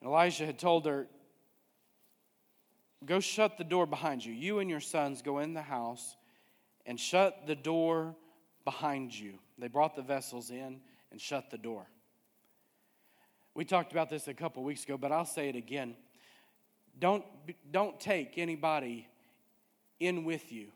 [0.00, 1.08] And Elijah had told her,
[3.06, 4.32] Go shut the door behind you.
[4.32, 6.16] You and your sons go in the house
[6.84, 8.14] and shut the door
[8.64, 9.34] behind you.
[9.58, 11.86] They brought the vessels in and shut the door.
[13.54, 15.96] We talked about this a couple weeks ago, but I'll say it again.
[16.98, 17.24] Don't,
[17.70, 19.06] don't take anybody
[20.00, 20.66] in with you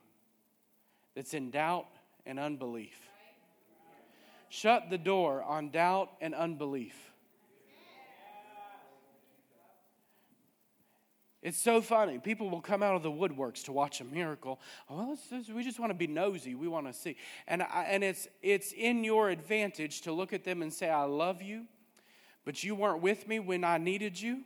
[1.15, 1.89] that's in doubt
[2.25, 2.97] and unbelief.
[4.49, 7.10] Shut the door on doubt and unbelief.
[11.43, 12.19] It's so funny.
[12.19, 14.61] People will come out of the woodworks to watch a miracle.
[14.91, 16.55] Oh, well, we just want to be nosy.
[16.55, 17.17] We want to see.
[17.49, 21.05] And, I, and it's, it's in your advantage to look at them and say, I
[21.05, 21.65] love you,
[22.45, 24.43] but you weren't with me when I needed you.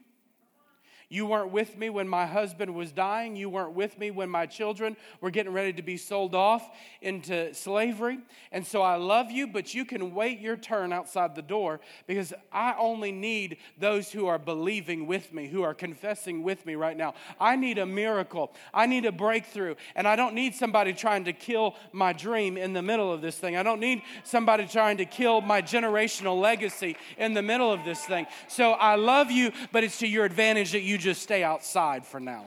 [1.08, 3.36] You weren't with me when my husband was dying.
[3.36, 6.68] You weren't with me when my children were getting ready to be sold off
[7.00, 8.18] into slavery.
[8.50, 12.32] And so I love you, but you can wait your turn outside the door because
[12.52, 16.96] I only need those who are believing with me, who are confessing with me right
[16.96, 17.14] now.
[17.38, 18.52] I need a miracle.
[18.72, 19.74] I need a breakthrough.
[19.94, 23.36] And I don't need somebody trying to kill my dream in the middle of this
[23.36, 23.56] thing.
[23.56, 28.00] I don't need somebody trying to kill my generational legacy in the middle of this
[28.04, 28.26] thing.
[28.48, 32.06] So I love you, but it's to your advantage that you you just stay outside
[32.06, 32.46] for now.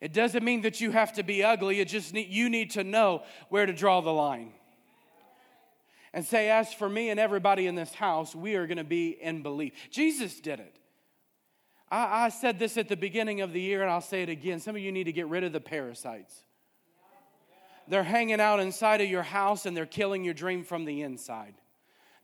[0.00, 1.78] It doesn't mean that you have to be ugly.
[1.78, 4.52] It just need, you need to know where to draw the line.
[6.14, 9.10] And say, as for me and everybody in this house, we are going to be
[9.10, 9.74] in belief.
[9.90, 10.74] Jesus did it.
[11.90, 14.60] I, I said this at the beginning of the year, and I'll say it again.
[14.60, 16.34] Some of you need to get rid of the parasites.
[17.88, 21.54] They're hanging out inside of your house and they're killing your dream from the inside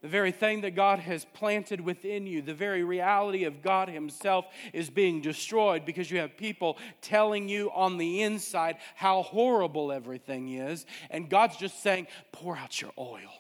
[0.02, 4.46] the very thing that God has planted within you, the very reality of God Himself
[4.72, 10.54] is being destroyed because you have people telling you on the inside how horrible everything
[10.54, 10.86] is.
[11.10, 13.30] And God's just saying, pour out your oil.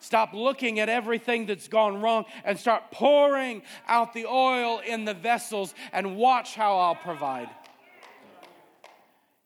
[0.00, 5.14] Stop looking at everything that's gone wrong and start pouring out the oil in the
[5.14, 7.48] vessels and watch how I'll provide.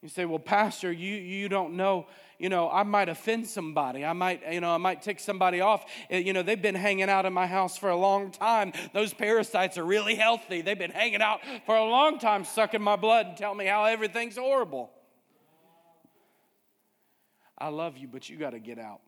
[0.02, 2.06] You say, Well, Pastor, you, you don't know
[2.38, 4.04] you know, I might offend somebody.
[4.04, 5.85] I might, you know, I might tick somebody off.
[6.11, 8.72] Eh, you know, they've been hanging out in my house for a long time.
[8.92, 10.61] Those parasites are really healthy.
[10.61, 13.85] They've been hanging out for a long time, sucking my blood and telling me how
[13.85, 14.90] everything's horrible.
[17.59, 19.00] I love you, but you got to get out.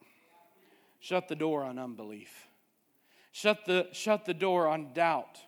[1.00, 2.48] Shut the door on unbelief.
[3.30, 5.38] Shut the, shut the door on doubt.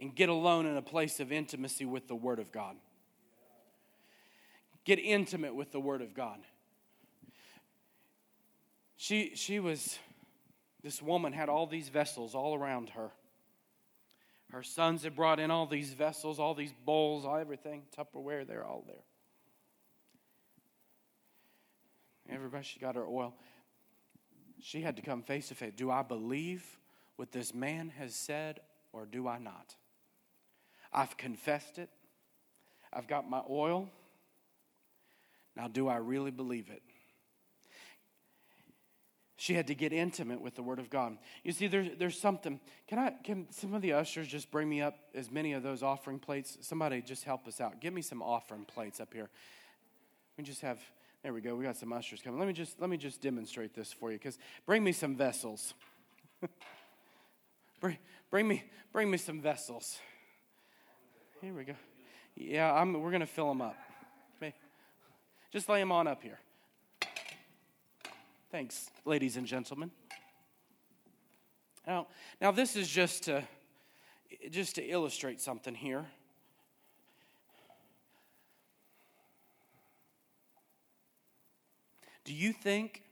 [0.00, 2.76] And get alone in a place of intimacy with the Word of God.
[4.88, 6.38] Get intimate with the Word of God.
[8.96, 9.98] She, she was,
[10.82, 13.10] this woman had all these vessels all around her.
[14.50, 18.64] Her sons had brought in all these vessels, all these bowls, all everything, Tupperware, they're
[18.64, 19.04] all there.
[22.30, 23.34] Everybody, she got her oil.
[24.58, 25.74] She had to come face to face.
[25.76, 26.64] Do I believe
[27.16, 28.60] what this man has said
[28.94, 29.76] or do I not?
[30.94, 31.90] I've confessed it.
[32.90, 33.90] I've got my oil.
[35.58, 36.82] Now, do I really believe it?
[39.36, 41.18] She had to get intimate with the Word of God.
[41.44, 42.60] You see, there's, there's something.
[42.86, 43.14] Can I?
[43.22, 46.58] Can some of the ushers just bring me up as many of those offering plates?
[46.60, 47.80] Somebody just help us out.
[47.80, 49.30] Give me some offering plates up here.
[50.36, 50.80] We just have.
[51.22, 51.54] There we go.
[51.54, 52.38] We got some ushers coming.
[52.38, 54.18] Let me just let me just demonstrate this for you.
[54.18, 55.74] Because bring me some vessels.
[57.80, 57.98] bring,
[58.30, 59.98] bring me bring me some vessels.
[61.40, 61.74] Here we go.
[62.34, 63.76] Yeah, I'm, we're to fill them up.
[65.50, 66.38] Just lay them on up here.
[68.50, 69.90] Thanks, ladies and gentlemen.
[71.86, 72.06] Now,
[72.40, 73.42] now this is just to,
[74.50, 76.06] just to illustrate something here.
[82.24, 83.04] Do you think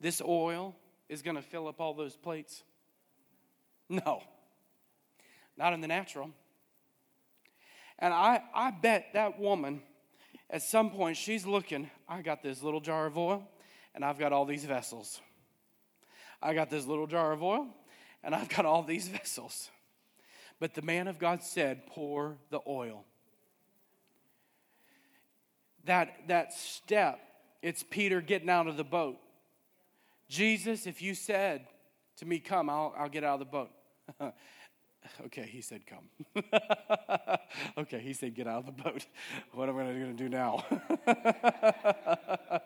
[0.00, 0.76] this oil
[1.08, 2.62] is going to fill up all those plates?
[3.88, 4.22] No,
[5.56, 6.30] not in the natural.
[7.98, 9.82] And I, I bet that woman
[10.52, 13.48] at some point she's looking, I got this little jar of oil
[13.94, 15.20] and I've got all these vessels.
[16.42, 17.68] I got this little jar of oil
[18.22, 19.70] and I've got all these vessels.
[20.60, 23.04] But the man of God said, Pour the oil.
[25.86, 27.18] that, that step,
[27.62, 29.18] it's Peter getting out of the boat.
[30.28, 31.66] Jesus, if you said
[32.18, 33.70] to me, Come, I'll, I'll get out of the boat.
[35.26, 36.44] okay, he said, Come.
[37.78, 39.06] okay, he said, Get out of the boat.
[39.52, 40.64] What am I going to do now?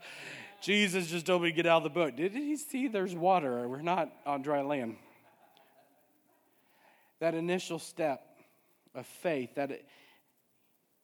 [0.62, 2.16] Jesus just told me to get out of the boat.
[2.16, 3.68] Did he see there's water?
[3.68, 4.96] We're not on dry land.
[7.20, 8.22] That initial step
[8.94, 9.86] of faith, that it,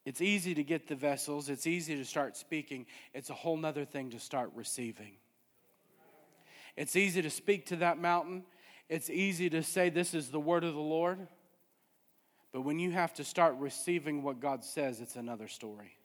[0.05, 2.85] it's easy to get the vessels, it's easy to start speaking.
[3.13, 5.13] It's a whole nother thing to start receiving.
[6.75, 8.43] It's easy to speak to that mountain.
[8.89, 11.27] It's easy to say, This is the word of the Lord.
[12.51, 15.97] But when you have to start receiving what God says, it's another story.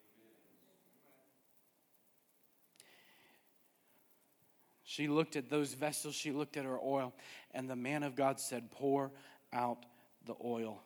[4.82, 7.12] She looked at those vessels, she looked at her oil,
[7.52, 9.12] and the man of God said, Pour
[9.52, 9.84] out
[10.26, 10.82] the oil.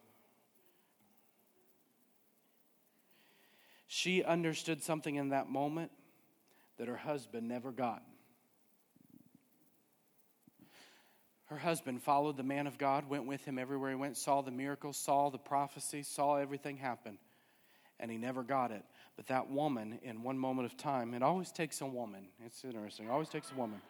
[3.87, 5.93] She understood something in that moment
[6.79, 8.03] that her husband never got.
[11.53, 14.51] Her husband followed the man of God, went with him everywhere he went, saw the
[14.51, 17.19] miracles, saw the prophecy, saw everything happen,
[18.01, 18.83] and he never got it.
[19.17, 22.29] But that woman, in one moment of time, it always takes a woman.
[22.47, 23.83] It's interesting, it always takes a woman.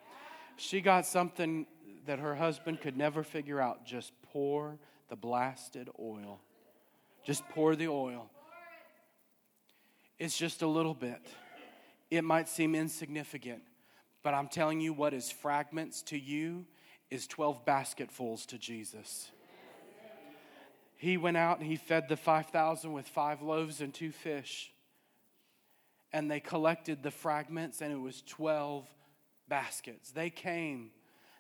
[0.57, 1.69] She got something
[2.05, 3.87] that her husband could never figure out.
[3.87, 4.77] Just pour
[5.09, 6.41] the blasted oil.
[7.25, 8.29] Just pour the oil.
[10.19, 11.21] It's just a little bit.
[12.11, 13.63] It might seem insignificant,
[14.25, 16.67] but I'm telling you what is fragments to you
[17.13, 19.31] is 12 basketfuls to Jesus.
[20.97, 24.73] He went out and he fed the 5,000 with five loaves and two fish.
[26.11, 28.87] And they collected the fragments, and it was 12
[29.49, 30.11] baskets.
[30.11, 30.91] They came,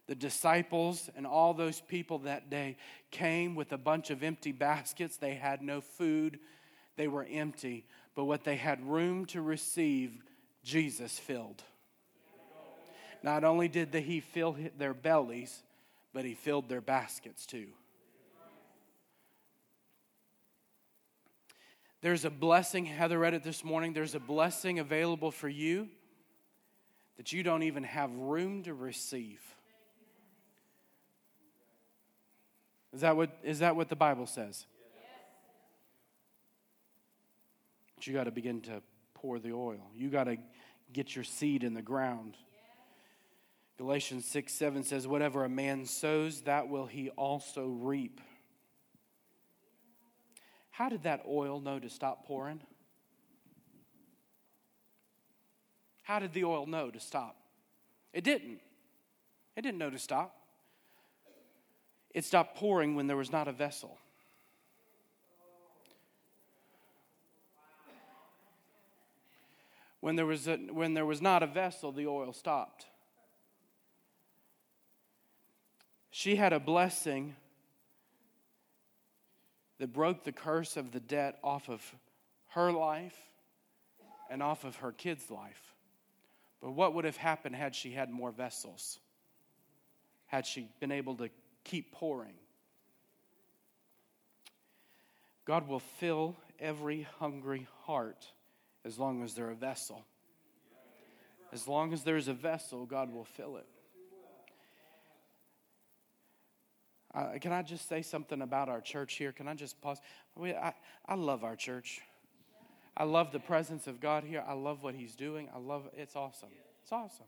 [0.07, 2.77] the disciples and all those people that day
[3.11, 5.16] came with a bunch of empty baskets.
[5.16, 6.39] They had no food,
[6.97, 7.87] they were empty.
[8.14, 10.23] But what they had room to receive,
[10.62, 11.62] Jesus filled.
[13.23, 15.62] Not only did he fill their bellies,
[16.12, 17.68] but he filled their baskets too.
[22.01, 23.93] There's a blessing, Heather read it this morning.
[23.93, 25.89] There's a blessing available for you
[27.16, 29.41] that you don't even have room to receive.
[32.93, 34.66] Is that what, is that what the Bible says?
[37.95, 38.83] But you got to begin to
[39.14, 39.81] pour the oil.
[39.95, 40.37] You got to
[40.93, 42.37] get your seed in the ground.
[43.83, 48.20] Galatians 6 7 says, Whatever a man sows, that will he also reap.
[50.70, 52.61] How did that oil know to stop pouring?
[56.03, 57.35] How did the oil know to stop?
[58.12, 58.61] It didn't.
[59.57, 60.37] It didn't know to stop.
[62.14, 63.99] It stopped pouring when there was not a vessel.
[69.99, 72.87] When there was, a, when there was not a vessel, the oil stopped.
[76.15, 77.35] She had a blessing
[79.79, 81.83] that broke the curse of the debt off of
[82.49, 83.17] her life
[84.31, 85.75] and off of her kids' life.
[86.61, 89.01] But what would have happened had she had more vessels?
[90.27, 91.31] Had she been able to
[91.65, 92.35] keep pouring?
[95.47, 98.27] God will fill every hungry heart
[98.85, 100.05] as long as they're a vessel.
[101.55, 103.67] As long as there's a vessel, God will fill it.
[107.15, 109.33] Uh, can I just say something about our church here?
[109.33, 110.01] Can I just pause?
[110.35, 110.73] We, I,
[111.07, 112.01] I love our church.
[112.97, 114.43] I love the presence of God here.
[114.47, 115.49] I love what He's doing.
[115.55, 115.89] I love.
[115.95, 116.49] It's awesome.
[116.83, 117.27] It's awesome.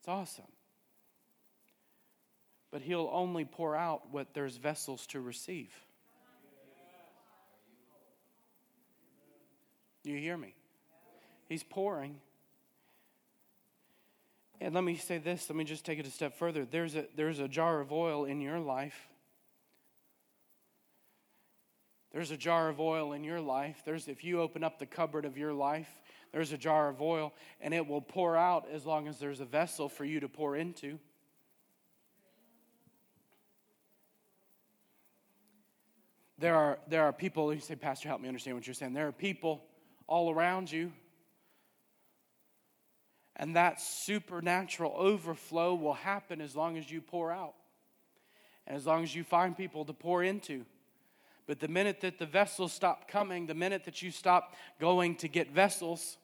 [0.00, 0.44] It's awesome.
[2.70, 5.72] But He'll only pour out what there's vessels to receive.
[10.04, 10.54] You hear me?
[11.48, 12.16] He's pouring.
[14.62, 16.64] And let me say this, let me just take it a step further.
[16.64, 19.08] There's a, there's a jar of oil in your life
[22.12, 23.82] there's a jar of oil in your life.
[23.84, 25.88] There's if you open up the cupboard of your life,
[26.30, 29.46] there's a jar of oil and it will pour out as long as there's a
[29.46, 30.98] vessel for you to pour into.
[36.38, 38.92] There are, there are people, you say, Pastor, help me understand what you're saying.
[38.92, 39.64] There are people
[40.06, 40.92] all around you,
[43.42, 47.54] and that supernatural overflow will happen as long as you pour out
[48.68, 50.64] and as long as you find people to pour into.
[51.48, 55.26] But the minute that the vessels stop coming, the minute that you stop going to
[55.26, 56.18] get vessels,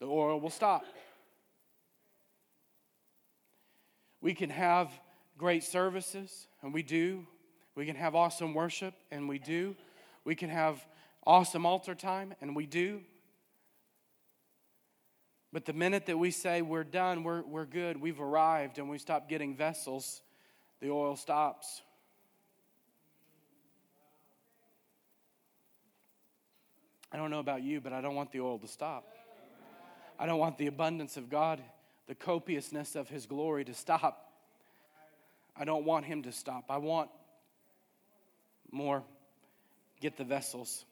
[0.00, 0.84] the oil will stop.
[4.20, 4.90] We can have
[5.38, 7.24] great services, and we do.
[7.76, 9.76] We can have awesome worship, and we do.
[10.24, 10.84] We can have
[11.24, 13.02] awesome altar time, and we do.
[15.52, 18.96] But the minute that we say we're done, we're, we're good, we've arrived, and we
[18.96, 20.22] stop getting vessels,
[20.80, 21.82] the oil stops.
[27.12, 29.04] I don't know about you, but I don't want the oil to stop.
[30.18, 31.62] I don't want the abundance of God,
[32.06, 34.32] the copiousness of His glory to stop.
[35.54, 36.70] I don't want Him to stop.
[36.70, 37.10] I want
[38.70, 39.02] more.
[40.00, 40.84] Get the vessels,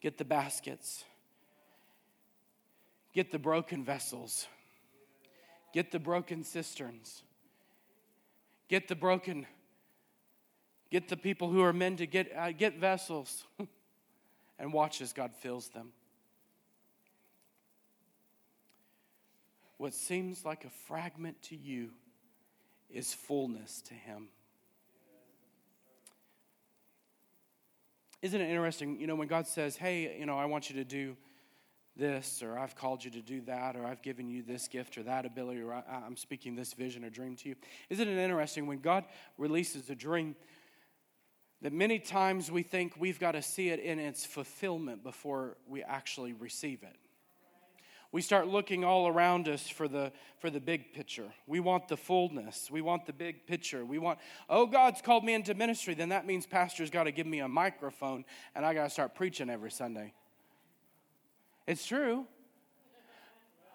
[0.00, 1.02] get the baskets,
[3.16, 4.46] get the broken vessels,
[5.72, 7.22] get the broken cisterns,
[8.68, 9.46] get the broken,
[10.90, 13.44] get the people who are men to get, uh, get vessels.
[14.58, 15.92] and watch as God fills them.
[19.78, 21.90] What seems like a fragment to you
[22.88, 24.28] is fullness to Him.
[28.22, 28.98] Isn't it interesting?
[28.98, 31.16] You know, when God says, Hey, you know, I want you to do
[31.96, 35.02] this, or I've called you to do that, or I've given you this gift or
[35.04, 37.54] that ability, or I'm speaking this vision or dream to you.
[37.90, 39.04] Isn't it interesting when God
[39.38, 40.36] releases a dream?
[41.62, 45.82] that many times we think we've got to see it in its fulfillment before we
[45.82, 46.96] actually receive it.
[48.12, 51.26] We start looking all around us for the, for the big picture.
[51.46, 52.70] We want the fullness.
[52.70, 53.84] We want the big picture.
[53.84, 55.94] We want, oh, God's called me into ministry.
[55.94, 58.24] Then that means pastor's got to give me a microphone
[58.54, 60.14] and I got to start preaching every Sunday.
[61.66, 62.26] It's true.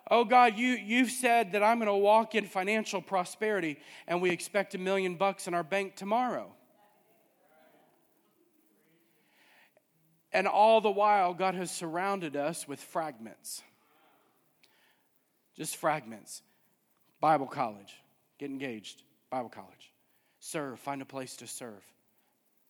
[0.09, 3.77] Oh God, you, you've said that I'm going to walk in financial prosperity
[4.07, 6.53] and we expect a million bucks in our bank tomorrow.
[10.33, 13.61] And all the while, God has surrounded us with fragments.
[15.55, 16.41] Just fragments.
[17.19, 17.93] Bible college,
[18.39, 19.93] get engaged, Bible college.
[20.39, 21.83] Serve, find a place to serve.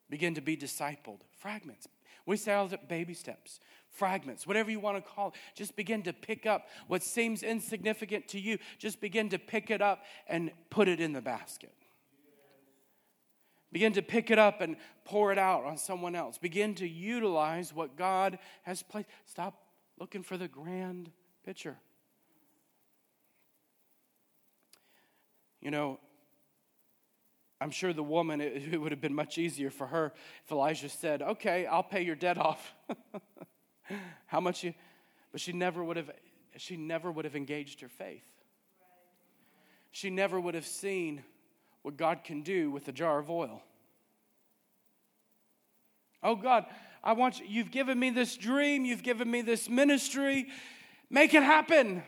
[0.09, 1.19] Begin to be discipled.
[1.37, 1.87] Fragments.
[2.25, 3.59] We say all the baby steps,
[3.91, 5.33] fragments, whatever you want to call it.
[5.55, 8.57] Just begin to pick up what seems insignificant to you.
[8.79, 11.73] Just begin to pick it up and put it in the basket.
[13.71, 14.75] Begin to pick it up and
[15.05, 16.37] pour it out on someone else.
[16.37, 19.07] Begin to utilize what God has placed.
[19.25, 19.61] Stop
[19.97, 21.09] looking for the grand
[21.45, 21.77] picture.
[25.61, 25.99] You know,
[27.61, 30.11] I'm sure the woman, it, would have been much easier for her
[30.43, 32.73] if Elijah said, Okay, I'll pay your debt off.
[34.27, 34.73] How much you,
[35.31, 36.11] but she never would have,
[36.57, 38.23] she never would have engaged her faith.
[39.91, 41.23] She never would have seen
[41.81, 43.61] what God can do with a jar of oil.
[46.23, 46.65] Oh God,
[47.03, 50.47] I want you, you've given me this dream, you've given me this ministry,
[51.09, 52.03] make it happen.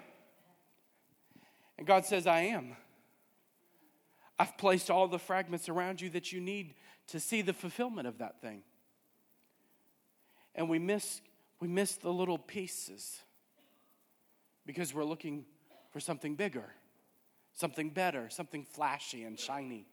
[1.77, 2.75] And God says, I am.
[4.37, 6.75] I've placed all the fragments around you that you need
[7.07, 8.61] to see the fulfillment of that thing.
[10.55, 11.21] And we miss,
[11.63, 13.21] we miss the little pieces
[14.65, 15.45] because we're looking
[15.91, 16.69] for something bigger
[17.53, 19.85] something better, something flashy and shiny.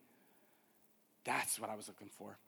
[1.25, 2.39] That's what I was looking for.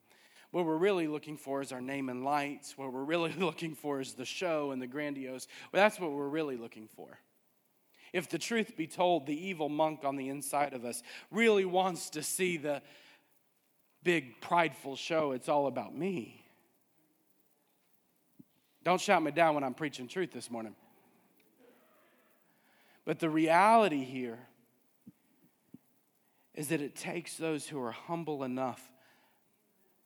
[0.50, 2.76] What we're really looking for is our name and lights.
[2.76, 5.46] What we're really looking for is the show and the grandiose.
[5.72, 7.18] Well, that's what we're really looking for.
[8.12, 12.10] If the truth be told, the evil monk on the inside of us really wants
[12.10, 12.82] to see the
[14.02, 15.32] big, prideful show.
[15.32, 16.41] It's all about me.
[18.84, 20.74] Don't shout me down when I'm preaching truth this morning.
[23.04, 24.38] But the reality here
[26.54, 28.80] is that it takes those who are humble enough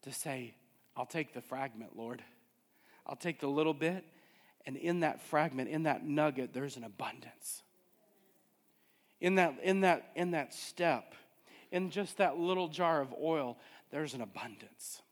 [0.03, 0.55] to say,
[0.97, 2.23] I'll take the fragment, Lord.
[3.07, 4.05] I'll take the little bit,
[4.67, 7.63] and in that fragment, in that nugget, there's an abundance.
[9.21, 11.15] In that, in that, in that step,
[11.71, 13.57] in just that little jar of oil,
[13.91, 15.03] there's an abundance.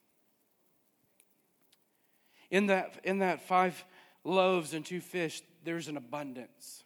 [2.55, 3.84] In that, in that five
[4.22, 6.84] loaves and two fish, there's an abundance.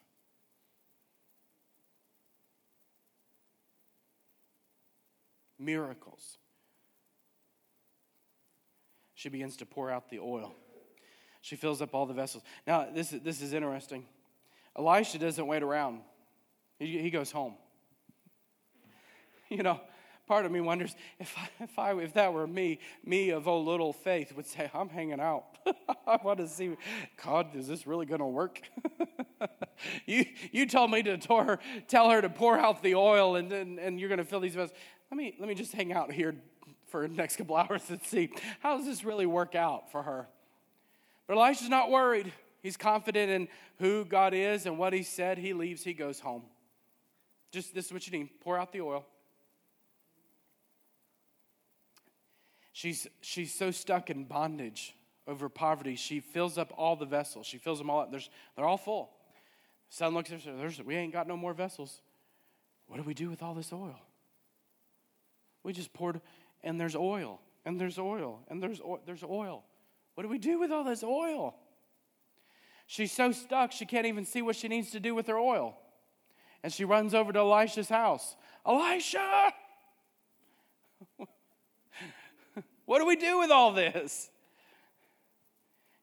[5.58, 6.38] miracles.
[9.14, 10.54] She begins to pour out the oil.
[11.42, 12.44] She fills up all the vessels.
[12.66, 14.06] Now, this is, this is interesting.
[14.78, 16.00] Elisha doesn't wait around,
[16.78, 17.54] he, he goes home.
[19.50, 19.80] You know,
[20.28, 23.60] part of me wonders if I, if I if that were me, me of oh
[23.60, 25.44] little faith would say, I'm hanging out.
[26.06, 26.76] I want to see
[27.24, 28.60] God, is this really gonna work?
[30.06, 33.98] you you told me to tell her to pour out the oil and, and, and
[33.98, 34.76] you're gonna fill these vessels
[35.10, 36.34] let me, let me just hang out here
[36.88, 40.28] for the next couple hours and see how does this really work out for her.
[41.26, 42.32] But Elisha's not worried.
[42.62, 43.48] He's confident in
[43.78, 45.38] who God is and what he said.
[45.38, 46.42] He leaves, he goes home.
[47.52, 48.28] Just this is what you need.
[48.40, 49.06] Pour out the oil.
[52.78, 54.94] She's she's so stuck in bondage
[55.26, 55.96] over poverty.
[55.96, 57.44] She fills up all the vessels.
[57.44, 58.12] She fills them all up.
[58.12, 59.10] There's, they're all full.
[59.88, 62.02] Son looks at her and says, We ain't got no more vessels.
[62.86, 63.98] What do we do with all this oil?
[65.64, 66.20] We just poured,
[66.62, 69.64] and there's oil, and there's oil, and there's, there's oil.
[70.14, 71.56] What do we do with all this oil?
[72.86, 75.76] She's so stuck, she can't even see what she needs to do with her oil.
[76.62, 78.36] And she runs over to Elisha's house.
[78.64, 79.52] Elisha!
[82.88, 84.30] What do we do with all this?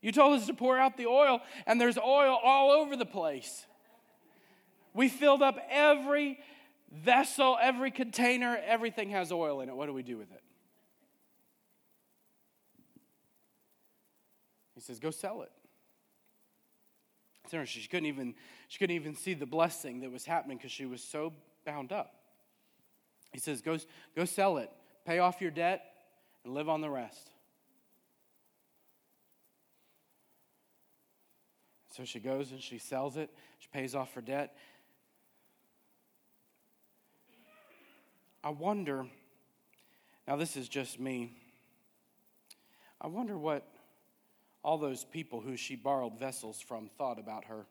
[0.04, 3.66] You told us to pour out the oil, and there's oil all over the place.
[4.94, 6.38] We filled up every
[6.92, 9.76] vessel, every container, everything has oil in it.
[9.76, 10.44] What do we do with it?
[14.76, 15.52] He says, Go sell it.
[17.66, 18.36] She couldn't even,
[18.68, 21.34] she couldn't even see the blessing that was happening because she was so
[21.66, 22.14] bound up.
[23.34, 23.80] He says, go,
[24.16, 24.70] go sell it,
[25.04, 25.95] pay off your debt,
[26.46, 27.32] and live on the rest.
[31.92, 33.30] So she goes and she sells it,
[33.60, 34.56] she pays off her debt.
[38.44, 39.08] I wonder,
[40.28, 41.32] now this is just me,
[43.02, 43.66] I wonder what
[44.64, 47.66] all those people who she borrowed vessels from thought about her.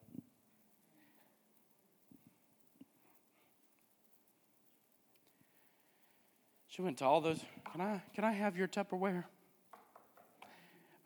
[6.75, 7.39] She went to all those.
[7.70, 9.22] Can I can I have your Tupperware?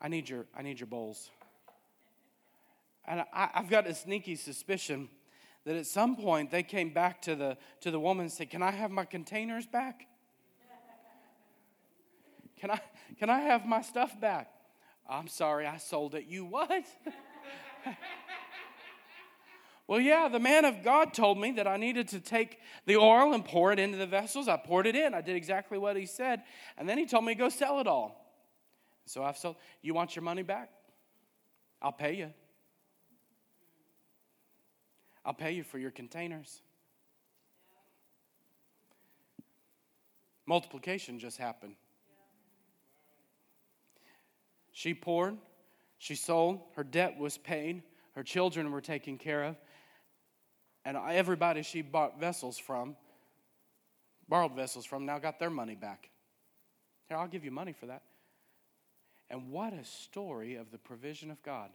[0.01, 1.29] I need your I need your bowls.
[3.05, 5.09] And I, I've got a sneaky suspicion
[5.65, 8.63] that at some point they came back to the to the woman and said, "Can
[8.63, 10.07] I have my containers back?
[12.59, 12.81] Can I
[13.19, 14.49] can I have my stuff back?"
[15.07, 16.25] I'm sorry, I sold it.
[16.25, 16.87] You what?
[19.89, 23.33] well, yeah, the man of God told me that I needed to take the oil
[23.33, 24.47] and pour it into the vessels.
[24.47, 25.15] I poured it in.
[25.15, 26.43] I did exactly what he said.
[26.77, 28.31] And then he told me go sell it all.
[29.07, 29.55] So I've sold.
[29.81, 30.69] You want your money back?
[31.81, 32.31] I'll pay you.
[35.25, 36.61] I'll pay you for your containers.
[40.45, 41.73] Multiplication just happened.
[44.71, 45.35] She poured,
[45.97, 47.81] she sold, her debt was paid,
[48.13, 49.55] her children were taken care of,
[50.85, 52.95] and everybody she bought vessels from,
[54.27, 56.09] borrowed vessels from, now got their money back.
[57.07, 58.03] Here, I'll give you money for that.
[59.29, 61.69] And what a story of the provision of God.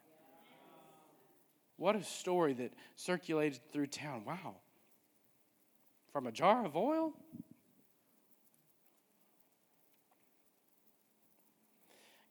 [1.77, 4.25] What a story that circulated through town.
[4.25, 4.57] Wow.
[6.13, 7.13] From a jar of oil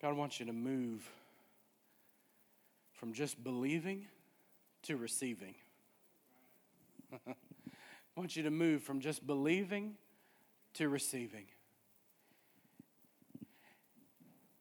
[0.04, 1.10] God wants you to move
[2.92, 4.06] from just believing
[4.82, 5.56] to receiving.
[7.28, 7.34] I
[8.16, 9.96] want you to move from just believing
[10.76, 11.46] to receiving.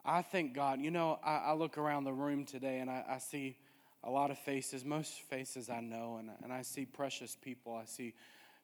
[0.04, 0.80] I thank God.
[0.80, 3.56] You know, I, I look around the room today and I, I, see
[4.02, 7.74] a lot of faces, most faces I know, and, and I see precious people.
[7.74, 8.14] I see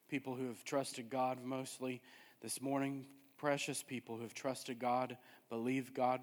[0.09, 2.01] people who have trusted God mostly
[2.41, 3.05] this morning,
[3.37, 5.17] precious people who have trusted God,
[5.49, 6.19] believe God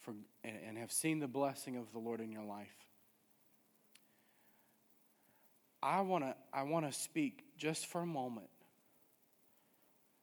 [0.00, 2.77] for, and have seen the blessing of the Lord in your life.
[5.82, 8.48] I want to I want to speak just for a moment.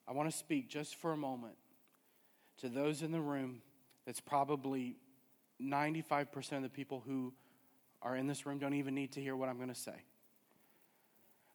[0.08, 1.56] I want to speak just for a moment
[2.60, 3.62] to those in the room
[4.06, 4.98] that's probably
[5.62, 7.34] 95% of the people who
[8.02, 10.04] are in this room don't even need to hear what I'm going to say.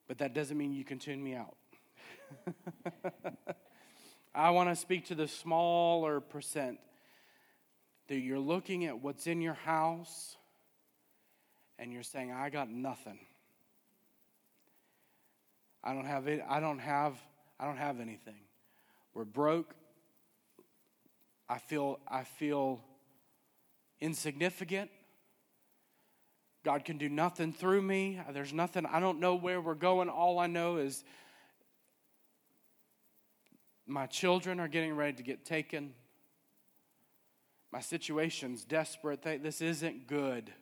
[0.09, 1.55] But that doesn't mean you can tune me out.
[4.35, 6.79] I want to speak to the smaller percent
[8.09, 10.37] that you're looking at what's in your house
[11.79, 13.21] and you're saying, I got nothing.
[15.83, 17.15] I don't have it, I don't have
[17.59, 18.41] I don't have anything.
[19.13, 19.75] We're broke.
[21.49, 22.81] I feel I feel
[24.01, 24.91] insignificant.
[26.63, 28.21] God can do nothing through me.
[28.33, 30.09] There's nothing, I don't know where we're going.
[30.09, 31.05] All I know is
[33.87, 35.95] my children are getting ready to get taken.
[37.73, 39.23] My situation's desperate.
[39.23, 40.53] This isn't good.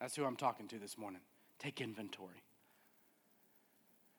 [0.00, 1.20] That's who I'm talking to this morning.
[1.58, 2.42] Take inventory.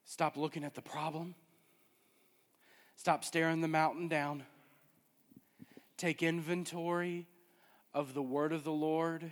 [0.05, 1.35] Stop looking at the problem.
[2.95, 4.43] Stop staring the mountain down.
[5.97, 7.27] Take inventory
[7.93, 9.31] of the word of the Lord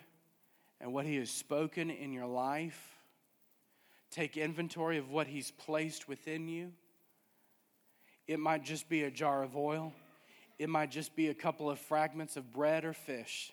[0.80, 2.96] and what He has spoken in your life.
[4.12, 6.72] Take inventory of what He's placed within you.
[8.28, 9.94] It might just be a jar of oil,
[10.60, 13.52] it might just be a couple of fragments of bread or fish.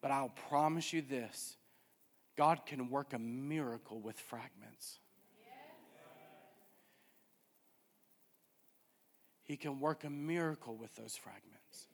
[0.00, 1.56] But I'll promise you this
[2.36, 4.98] God can work a miracle with fragments.
[9.42, 11.88] He can work a miracle with those fragments.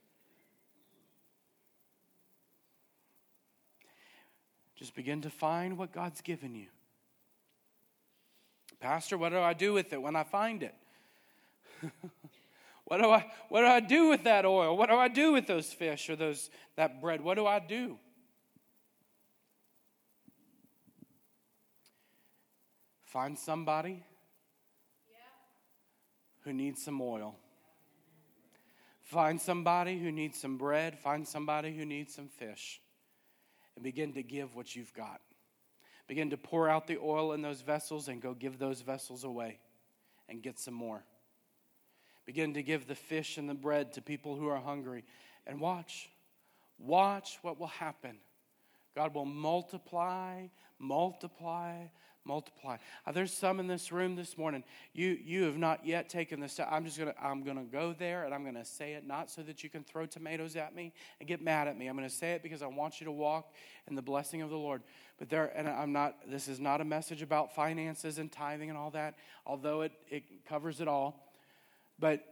[4.77, 6.67] Just begin to find what God's given you.
[8.79, 10.75] Pastor, what do I do with it when I find it?
[12.87, 14.77] what do I what do I do with that oil?
[14.77, 17.21] What do I do with those fish or those that bread?
[17.21, 17.99] What do I do?
[23.03, 24.05] Find somebody
[26.43, 27.37] who needs some oil.
[29.03, 30.97] Find somebody who needs some bread.
[30.97, 32.81] Find somebody who needs some fish.
[33.75, 35.21] And begin to give what you've got.
[36.07, 39.59] Begin to pour out the oil in those vessels and go give those vessels away
[40.29, 41.05] and get some more.
[42.27, 45.05] Begin to give the fish and the bread to people who are hungry.
[45.47, 46.11] And watch,
[46.79, 48.19] watch what will happen.
[48.97, 50.47] God will multiply,
[50.79, 51.85] multiply,
[52.25, 52.79] multiply.
[53.13, 54.65] There's some in this room this morning.
[54.93, 56.69] You you have not yet taken the step.
[56.71, 59.63] I'm just gonna I'm gonna go there and I'm gonna say it not so that
[59.63, 61.87] you can throw tomatoes at me and get mad at me.
[61.87, 63.53] I'm gonna say it because I want you to walk
[63.87, 64.83] in the blessing of the Lord.
[65.19, 66.17] But there and I'm not.
[66.29, 69.15] This is not a message about finances and tithing and all that.
[69.47, 71.26] Although it it covers it all,
[71.99, 72.25] but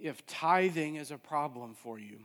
[0.00, 2.18] if tithing is a problem for you.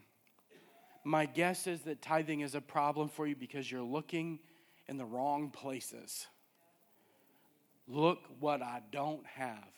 [1.04, 4.40] My guess is that tithing is a problem for you because you're looking
[4.88, 6.28] in the wrong places.
[7.88, 9.70] Look what I don't have.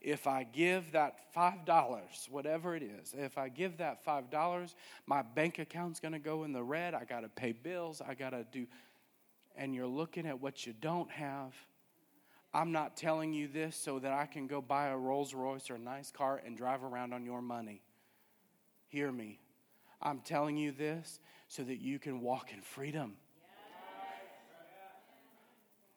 [0.00, 4.74] If I give that $5, whatever it is, if I give that $5,
[5.06, 6.94] my bank account's to go in the red.
[6.94, 8.02] I got to pay bills.
[8.06, 8.66] I got to do.
[9.56, 11.54] And you're looking at what you don't have.
[12.56, 15.74] I'm not telling you this so that I can go buy a Rolls Royce or
[15.74, 17.82] a nice car and drive around on your money.
[18.88, 19.40] Hear me.
[20.00, 23.16] I'm telling you this so that you can walk in freedom.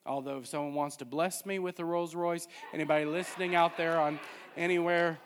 [0.05, 3.97] Although, if someone wants to bless me with a Rolls Royce, anybody listening out there
[3.97, 4.19] on
[4.57, 5.17] anywhere,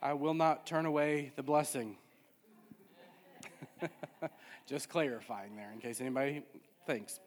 [0.00, 1.96] I will not turn away the blessing.
[4.68, 6.44] Just clarifying there in case anybody
[6.86, 7.18] thinks.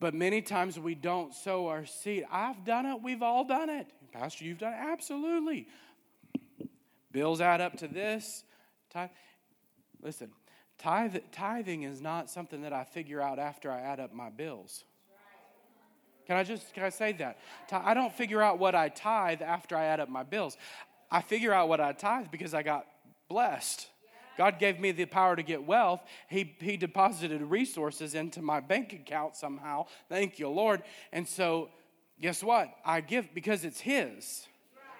[0.00, 2.24] But many times we don't sow our seed.
[2.32, 3.02] I've done it.
[3.02, 3.86] We've all done it.
[4.12, 4.78] Pastor, you've done it.
[4.80, 5.68] Absolutely.
[7.12, 8.44] Bills add up to this.
[10.02, 10.30] Listen,
[10.78, 14.84] Tithe, tithing is not something that I figure out after I add up my bills.
[16.26, 17.38] Can I just can I say that?
[17.70, 20.56] I don't figure out what I tithe after I add up my bills.
[21.10, 22.86] I figure out what I tithe because I got
[23.28, 23.89] blessed.
[24.40, 26.00] God gave me the power to get wealth.
[26.26, 29.84] He, he deposited resources into my bank account somehow.
[30.08, 30.82] Thank you, Lord.
[31.12, 31.68] And so,
[32.18, 32.70] guess what?
[32.82, 34.46] I give because it's His.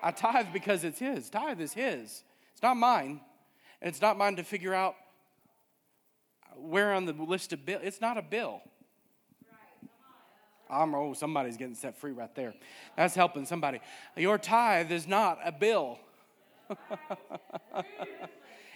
[0.03, 1.31] I tithe because it's His.
[1.31, 2.23] Tithe is His.
[2.53, 3.23] It's not mine.
[3.81, 4.95] And it's not mine to figure out
[6.55, 7.81] where on the list of bill?
[7.83, 8.61] It's not a bill.
[10.69, 12.53] I'm, oh, somebody's getting set free right there.
[12.95, 13.81] That's helping somebody.
[14.19, 15.99] Your tithe is not a bill.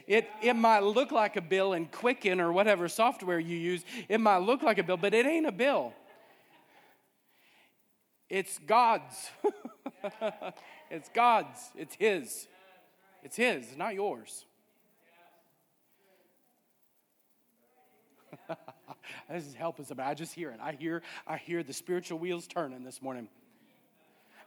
[0.06, 3.84] it, it might look like a bill in Quicken or whatever software you use.
[4.08, 5.92] It might look like a bill, but it ain't a bill.
[8.28, 9.30] It's God's.
[10.90, 11.58] it's God's.
[11.76, 12.46] It's His.
[13.22, 14.44] It's His, not yours.
[19.30, 20.10] this is helping somebody.
[20.10, 20.58] I just hear it.
[20.62, 23.28] I hear, I hear the spiritual wheels turning this morning.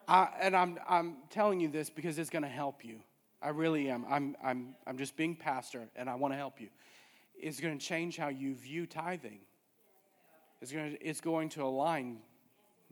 [0.08, 3.00] I, and I'm, I'm telling you this because it's going to help you.
[3.42, 4.06] I really am.
[4.10, 6.70] I'm, I'm, I'm just being pastor, and I want to help you.
[7.36, 9.40] It's going to change how you view tithing.
[10.62, 12.18] It's going to, it's going to align.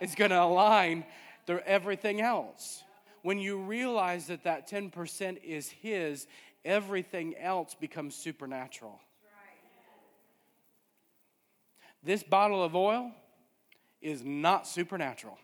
[0.00, 1.04] it's going to align
[1.46, 2.84] the, everything else.
[3.22, 6.26] When you realize that that 10% is His,
[6.64, 9.00] everything else becomes supernatural.
[12.04, 13.10] This bottle of oil
[14.00, 15.38] is not supernatural.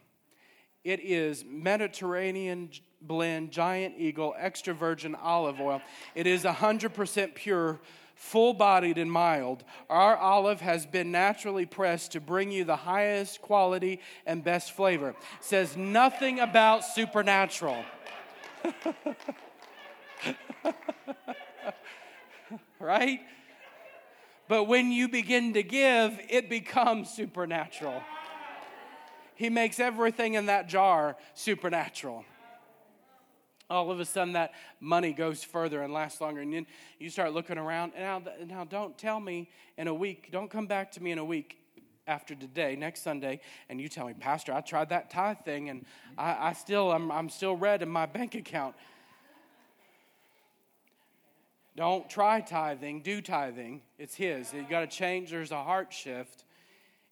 [0.84, 2.70] It is Mediterranean
[3.07, 5.80] blend, giant eagle, extra virgin olive oil.
[6.14, 7.80] It is 100% pure,
[8.14, 9.64] full bodied, and mild.
[9.88, 15.14] Our olive has been naturally pressed to bring you the highest quality and best flavor.
[15.40, 17.84] Says nothing about supernatural.
[22.80, 23.20] right?
[24.48, 28.02] But when you begin to give, it becomes supernatural.
[29.34, 32.24] He makes everything in that jar supernatural.
[33.74, 36.40] All of a sudden, that money goes further and lasts longer.
[36.40, 36.66] And then
[36.98, 37.92] you start looking around.
[37.96, 41.18] And now, now, don't tell me in a week, don't come back to me in
[41.18, 41.58] a week
[42.06, 45.86] after today, next Sunday, and you tell me, Pastor, I tried that tithe thing and
[46.18, 48.74] I, I still, I'm, I'm still red in my bank account.
[51.76, 53.82] Don't try tithing, do tithing.
[53.98, 54.52] It's His.
[54.52, 55.30] You got to change.
[55.30, 56.44] There's a heart shift.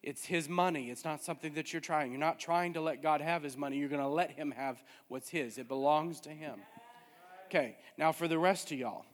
[0.03, 0.91] It's his money.
[0.91, 2.11] It's not something that you're trying.
[2.11, 3.77] You're not trying to let God have his money.
[3.79, 5.59] You're going to let him have what's his.
[5.59, 6.59] It belongs to him.
[7.47, 9.05] Okay, now for the rest of y'all,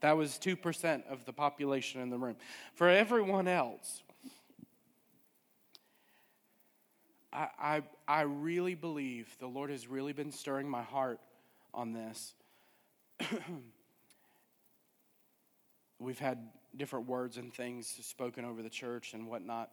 [0.00, 2.36] that was 2% of the population in the room.
[2.74, 4.02] For everyone else,
[7.32, 11.18] I, I, I really believe the Lord has really been stirring my heart
[11.74, 12.34] on this.
[15.98, 19.70] We've had different words and things spoken over the church and whatnot.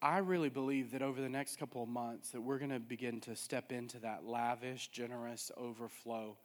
[0.00, 3.20] I really believe that over the next couple of months that we're going to begin
[3.22, 6.36] to step into that lavish, generous overflow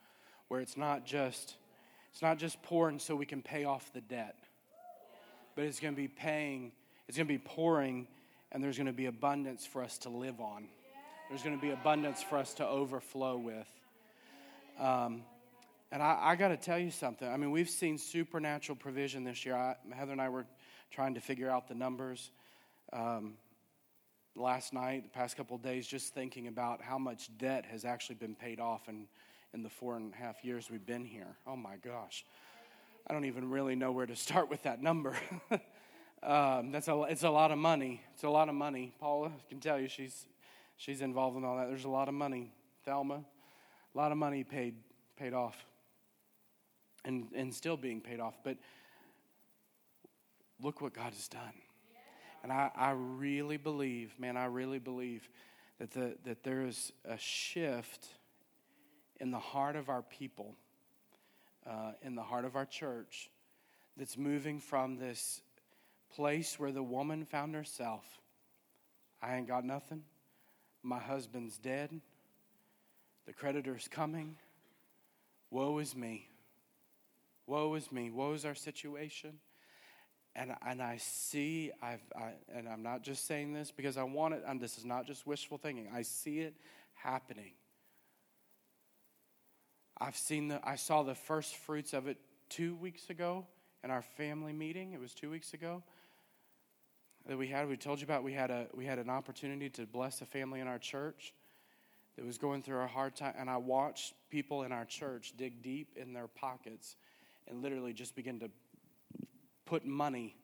[0.47, 1.56] where it's not just
[2.12, 4.36] it's not just pouring so we can pay off the debt.
[5.56, 6.72] But it's going to be paying,
[7.08, 8.08] it's going to be pouring
[8.51, 10.66] and there's going to be abundance for us to live on.
[11.30, 13.68] There's going to be abundance for us to overflow with.
[14.80, 15.24] Um,
[15.91, 17.28] and I, I got to tell you something.
[17.28, 19.56] I mean, we've seen supernatural provision this year.
[19.56, 20.45] I, Heather and I were
[20.91, 22.32] trying to figure out the numbers
[22.91, 23.34] um,
[24.36, 28.36] last night, the past couple days, just thinking about how much debt has actually been
[28.36, 29.07] paid off in,
[29.53, 31.36] in the four and a half years we've been here.
[31.45, 32.25] Oh my gosh.
[33.07, 35.15] I don't even really know where to start with that number.
[36.23, 38.01] um, that's a, it's a lot of money.
[38.13, 38.93] It's a lot of money.
[38.99, 40.25] Paula can tell you she's,
[40.77, 41.67] she's involved in all that.
[41.67, 42.51] There's a lot of money.
[42.86, 43.23] Thelma,
[43.95, 44.75] a lot of money paid,
[45.17, 45.65] paid off
[47.05, 48.36] and, and still being paid off.
[48.43, 48.57] But
[50.61, 51.53] look what God has done.
[52.43, 55.27] And I, I really believe, man, I really believe
[55.79, 58.05] that, the, that there is a shift
[59.19, 60.55] in the heart of our people,
[61.65, 63.29] uh, in the heart of our church,
[63.95, 65.41] that's moving from this
[66.13, 68.03] place where the woman found herself
[69.21, 70.03] I ain't got nothing,
[70.83, 72.01] my husband's dead,
[73.25, 74.35] the creditor's coming,
[75.49, 76.27] woe is me.
[77.47, 78.09] Woe is me.
[78.09, 79.39] Woe is our situation.
[80.36, 84.34] And, and I see, I've, I, and I'm not just saying this because I want
[84.34, 85.88] it, and this is not just wishful thinking.
[85.93, 86.55] I see it
[86.95, 87.53] happening.
[89.99, 92.17] I've seen the, I saw the first fruits of it
[92.49, 93.45] two weeks ago
[93.84, 94.93] in our family meeting.
[94.93, 95.84] It was two weeks ago
[97.27, 97.69] that we had.
[97.69, 98.23] We told you about.
[98.23, 101.34] We had a we had an opportunity to bless a family in our church
[102.15, 105.61] that was going through a hard time, and I watched people in our church dig
[105.61, 106.95] deep in their pockets
[107.47, 108.49] and literally just begin to
[109.66, 110.36] put money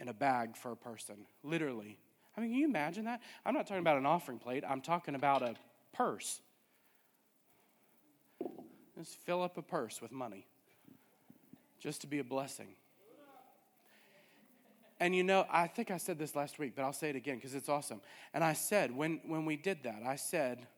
[0.00, 1.26] in a bag for a person.
[1.42, 1.98] Literally.
[2.36, 3.20] I mean, can you imagine that?
[3.44, 5.54] I'm not talking about an offering plate, I'm talking about a
[5.92, 6.40] purse.
[8.96, 10.46] Just fill up a purse with money
[11.80, 12.68] just to be a blessing.
[15.00, 17.34] And you know, I think I said this last week, but I'll say it again
[17.34, 18.00] because it's awesome.
[18.32, 20.68] And I said, when, when we did that, I said,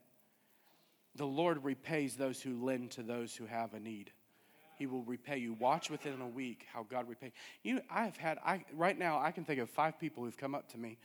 [1.15, 4.13] the Lord repays those who lend to those who have a need.
[4.79, 5.55] He will repay you.
[5.55, 7.81] Watch within a week how God repay you.
[7.91, 10.79] I've had I right now I can think of five people who've come up to
[10.79, 10.99] me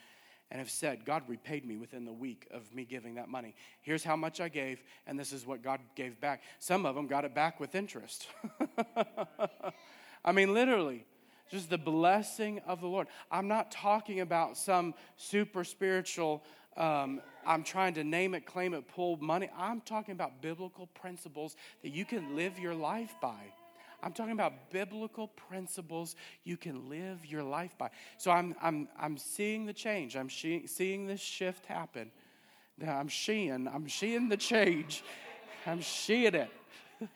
[0.52, 3.54] and have said, God repaid me within the week of me giving that money.
[3.82, 6.42] Here's how much I gave, and this is what God gave back.
[6.58, 8.28] Some of them got it back with interest.
[10.26, 11.06] I mean, literally,
[11.52, 13.08] just the blessing of the Lord.
[13.32, 16.44] I'm not talking about some super spiritual,
[16.78, 19.50] um, I'm trying to name it, claim it, pull money.
[19.56, 23.54] I'm talking about biblical principles that you can live your life by.
[24.02, 27.90] I'm talking about biblical principles you can live your life by.
[28.18, 30.16] So I'm, I'm, I'm seeing the change.
[30.16, 32.12] I'm she, seeing this shift happen.
[32.78, 35.04] Now I'm seeing, I'm seeing the change.
[35.66, 36.50] I'm seeing it.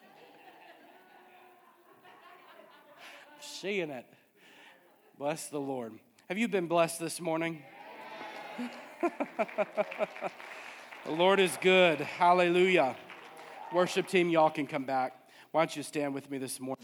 [3.39, 4.05] seeing it.
[5.17, 5.93] Bless the Lord.
[6.27, 7.63] Have you been blessed this morning?
[9.01, 9.11] the
[11.11, 12.01] Lord is good.
[12.01, 12.97] Hallelujah.
[13.71, 15.22] Worship team, y'all can come back.
[15.53, 16.83] Why don't you stand with me this morning?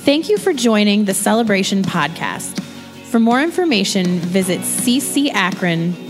[0.00, 2.60] Thank you for joining the Celebration Podcast.
[3.04, 6.02] For more information, visit ccakron.org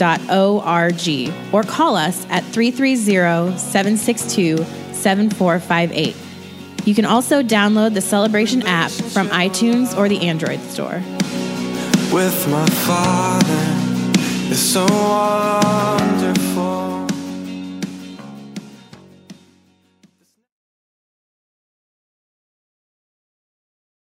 [1.52, 4.56] or call us at 330 762
[4.94, 6.16] 7458.
[6.86, 11.02] You can also download the Celebration app from iTunes or the Android store.
[12.10, 13.67] with my father is
[14.58, 16.47] so wonderful.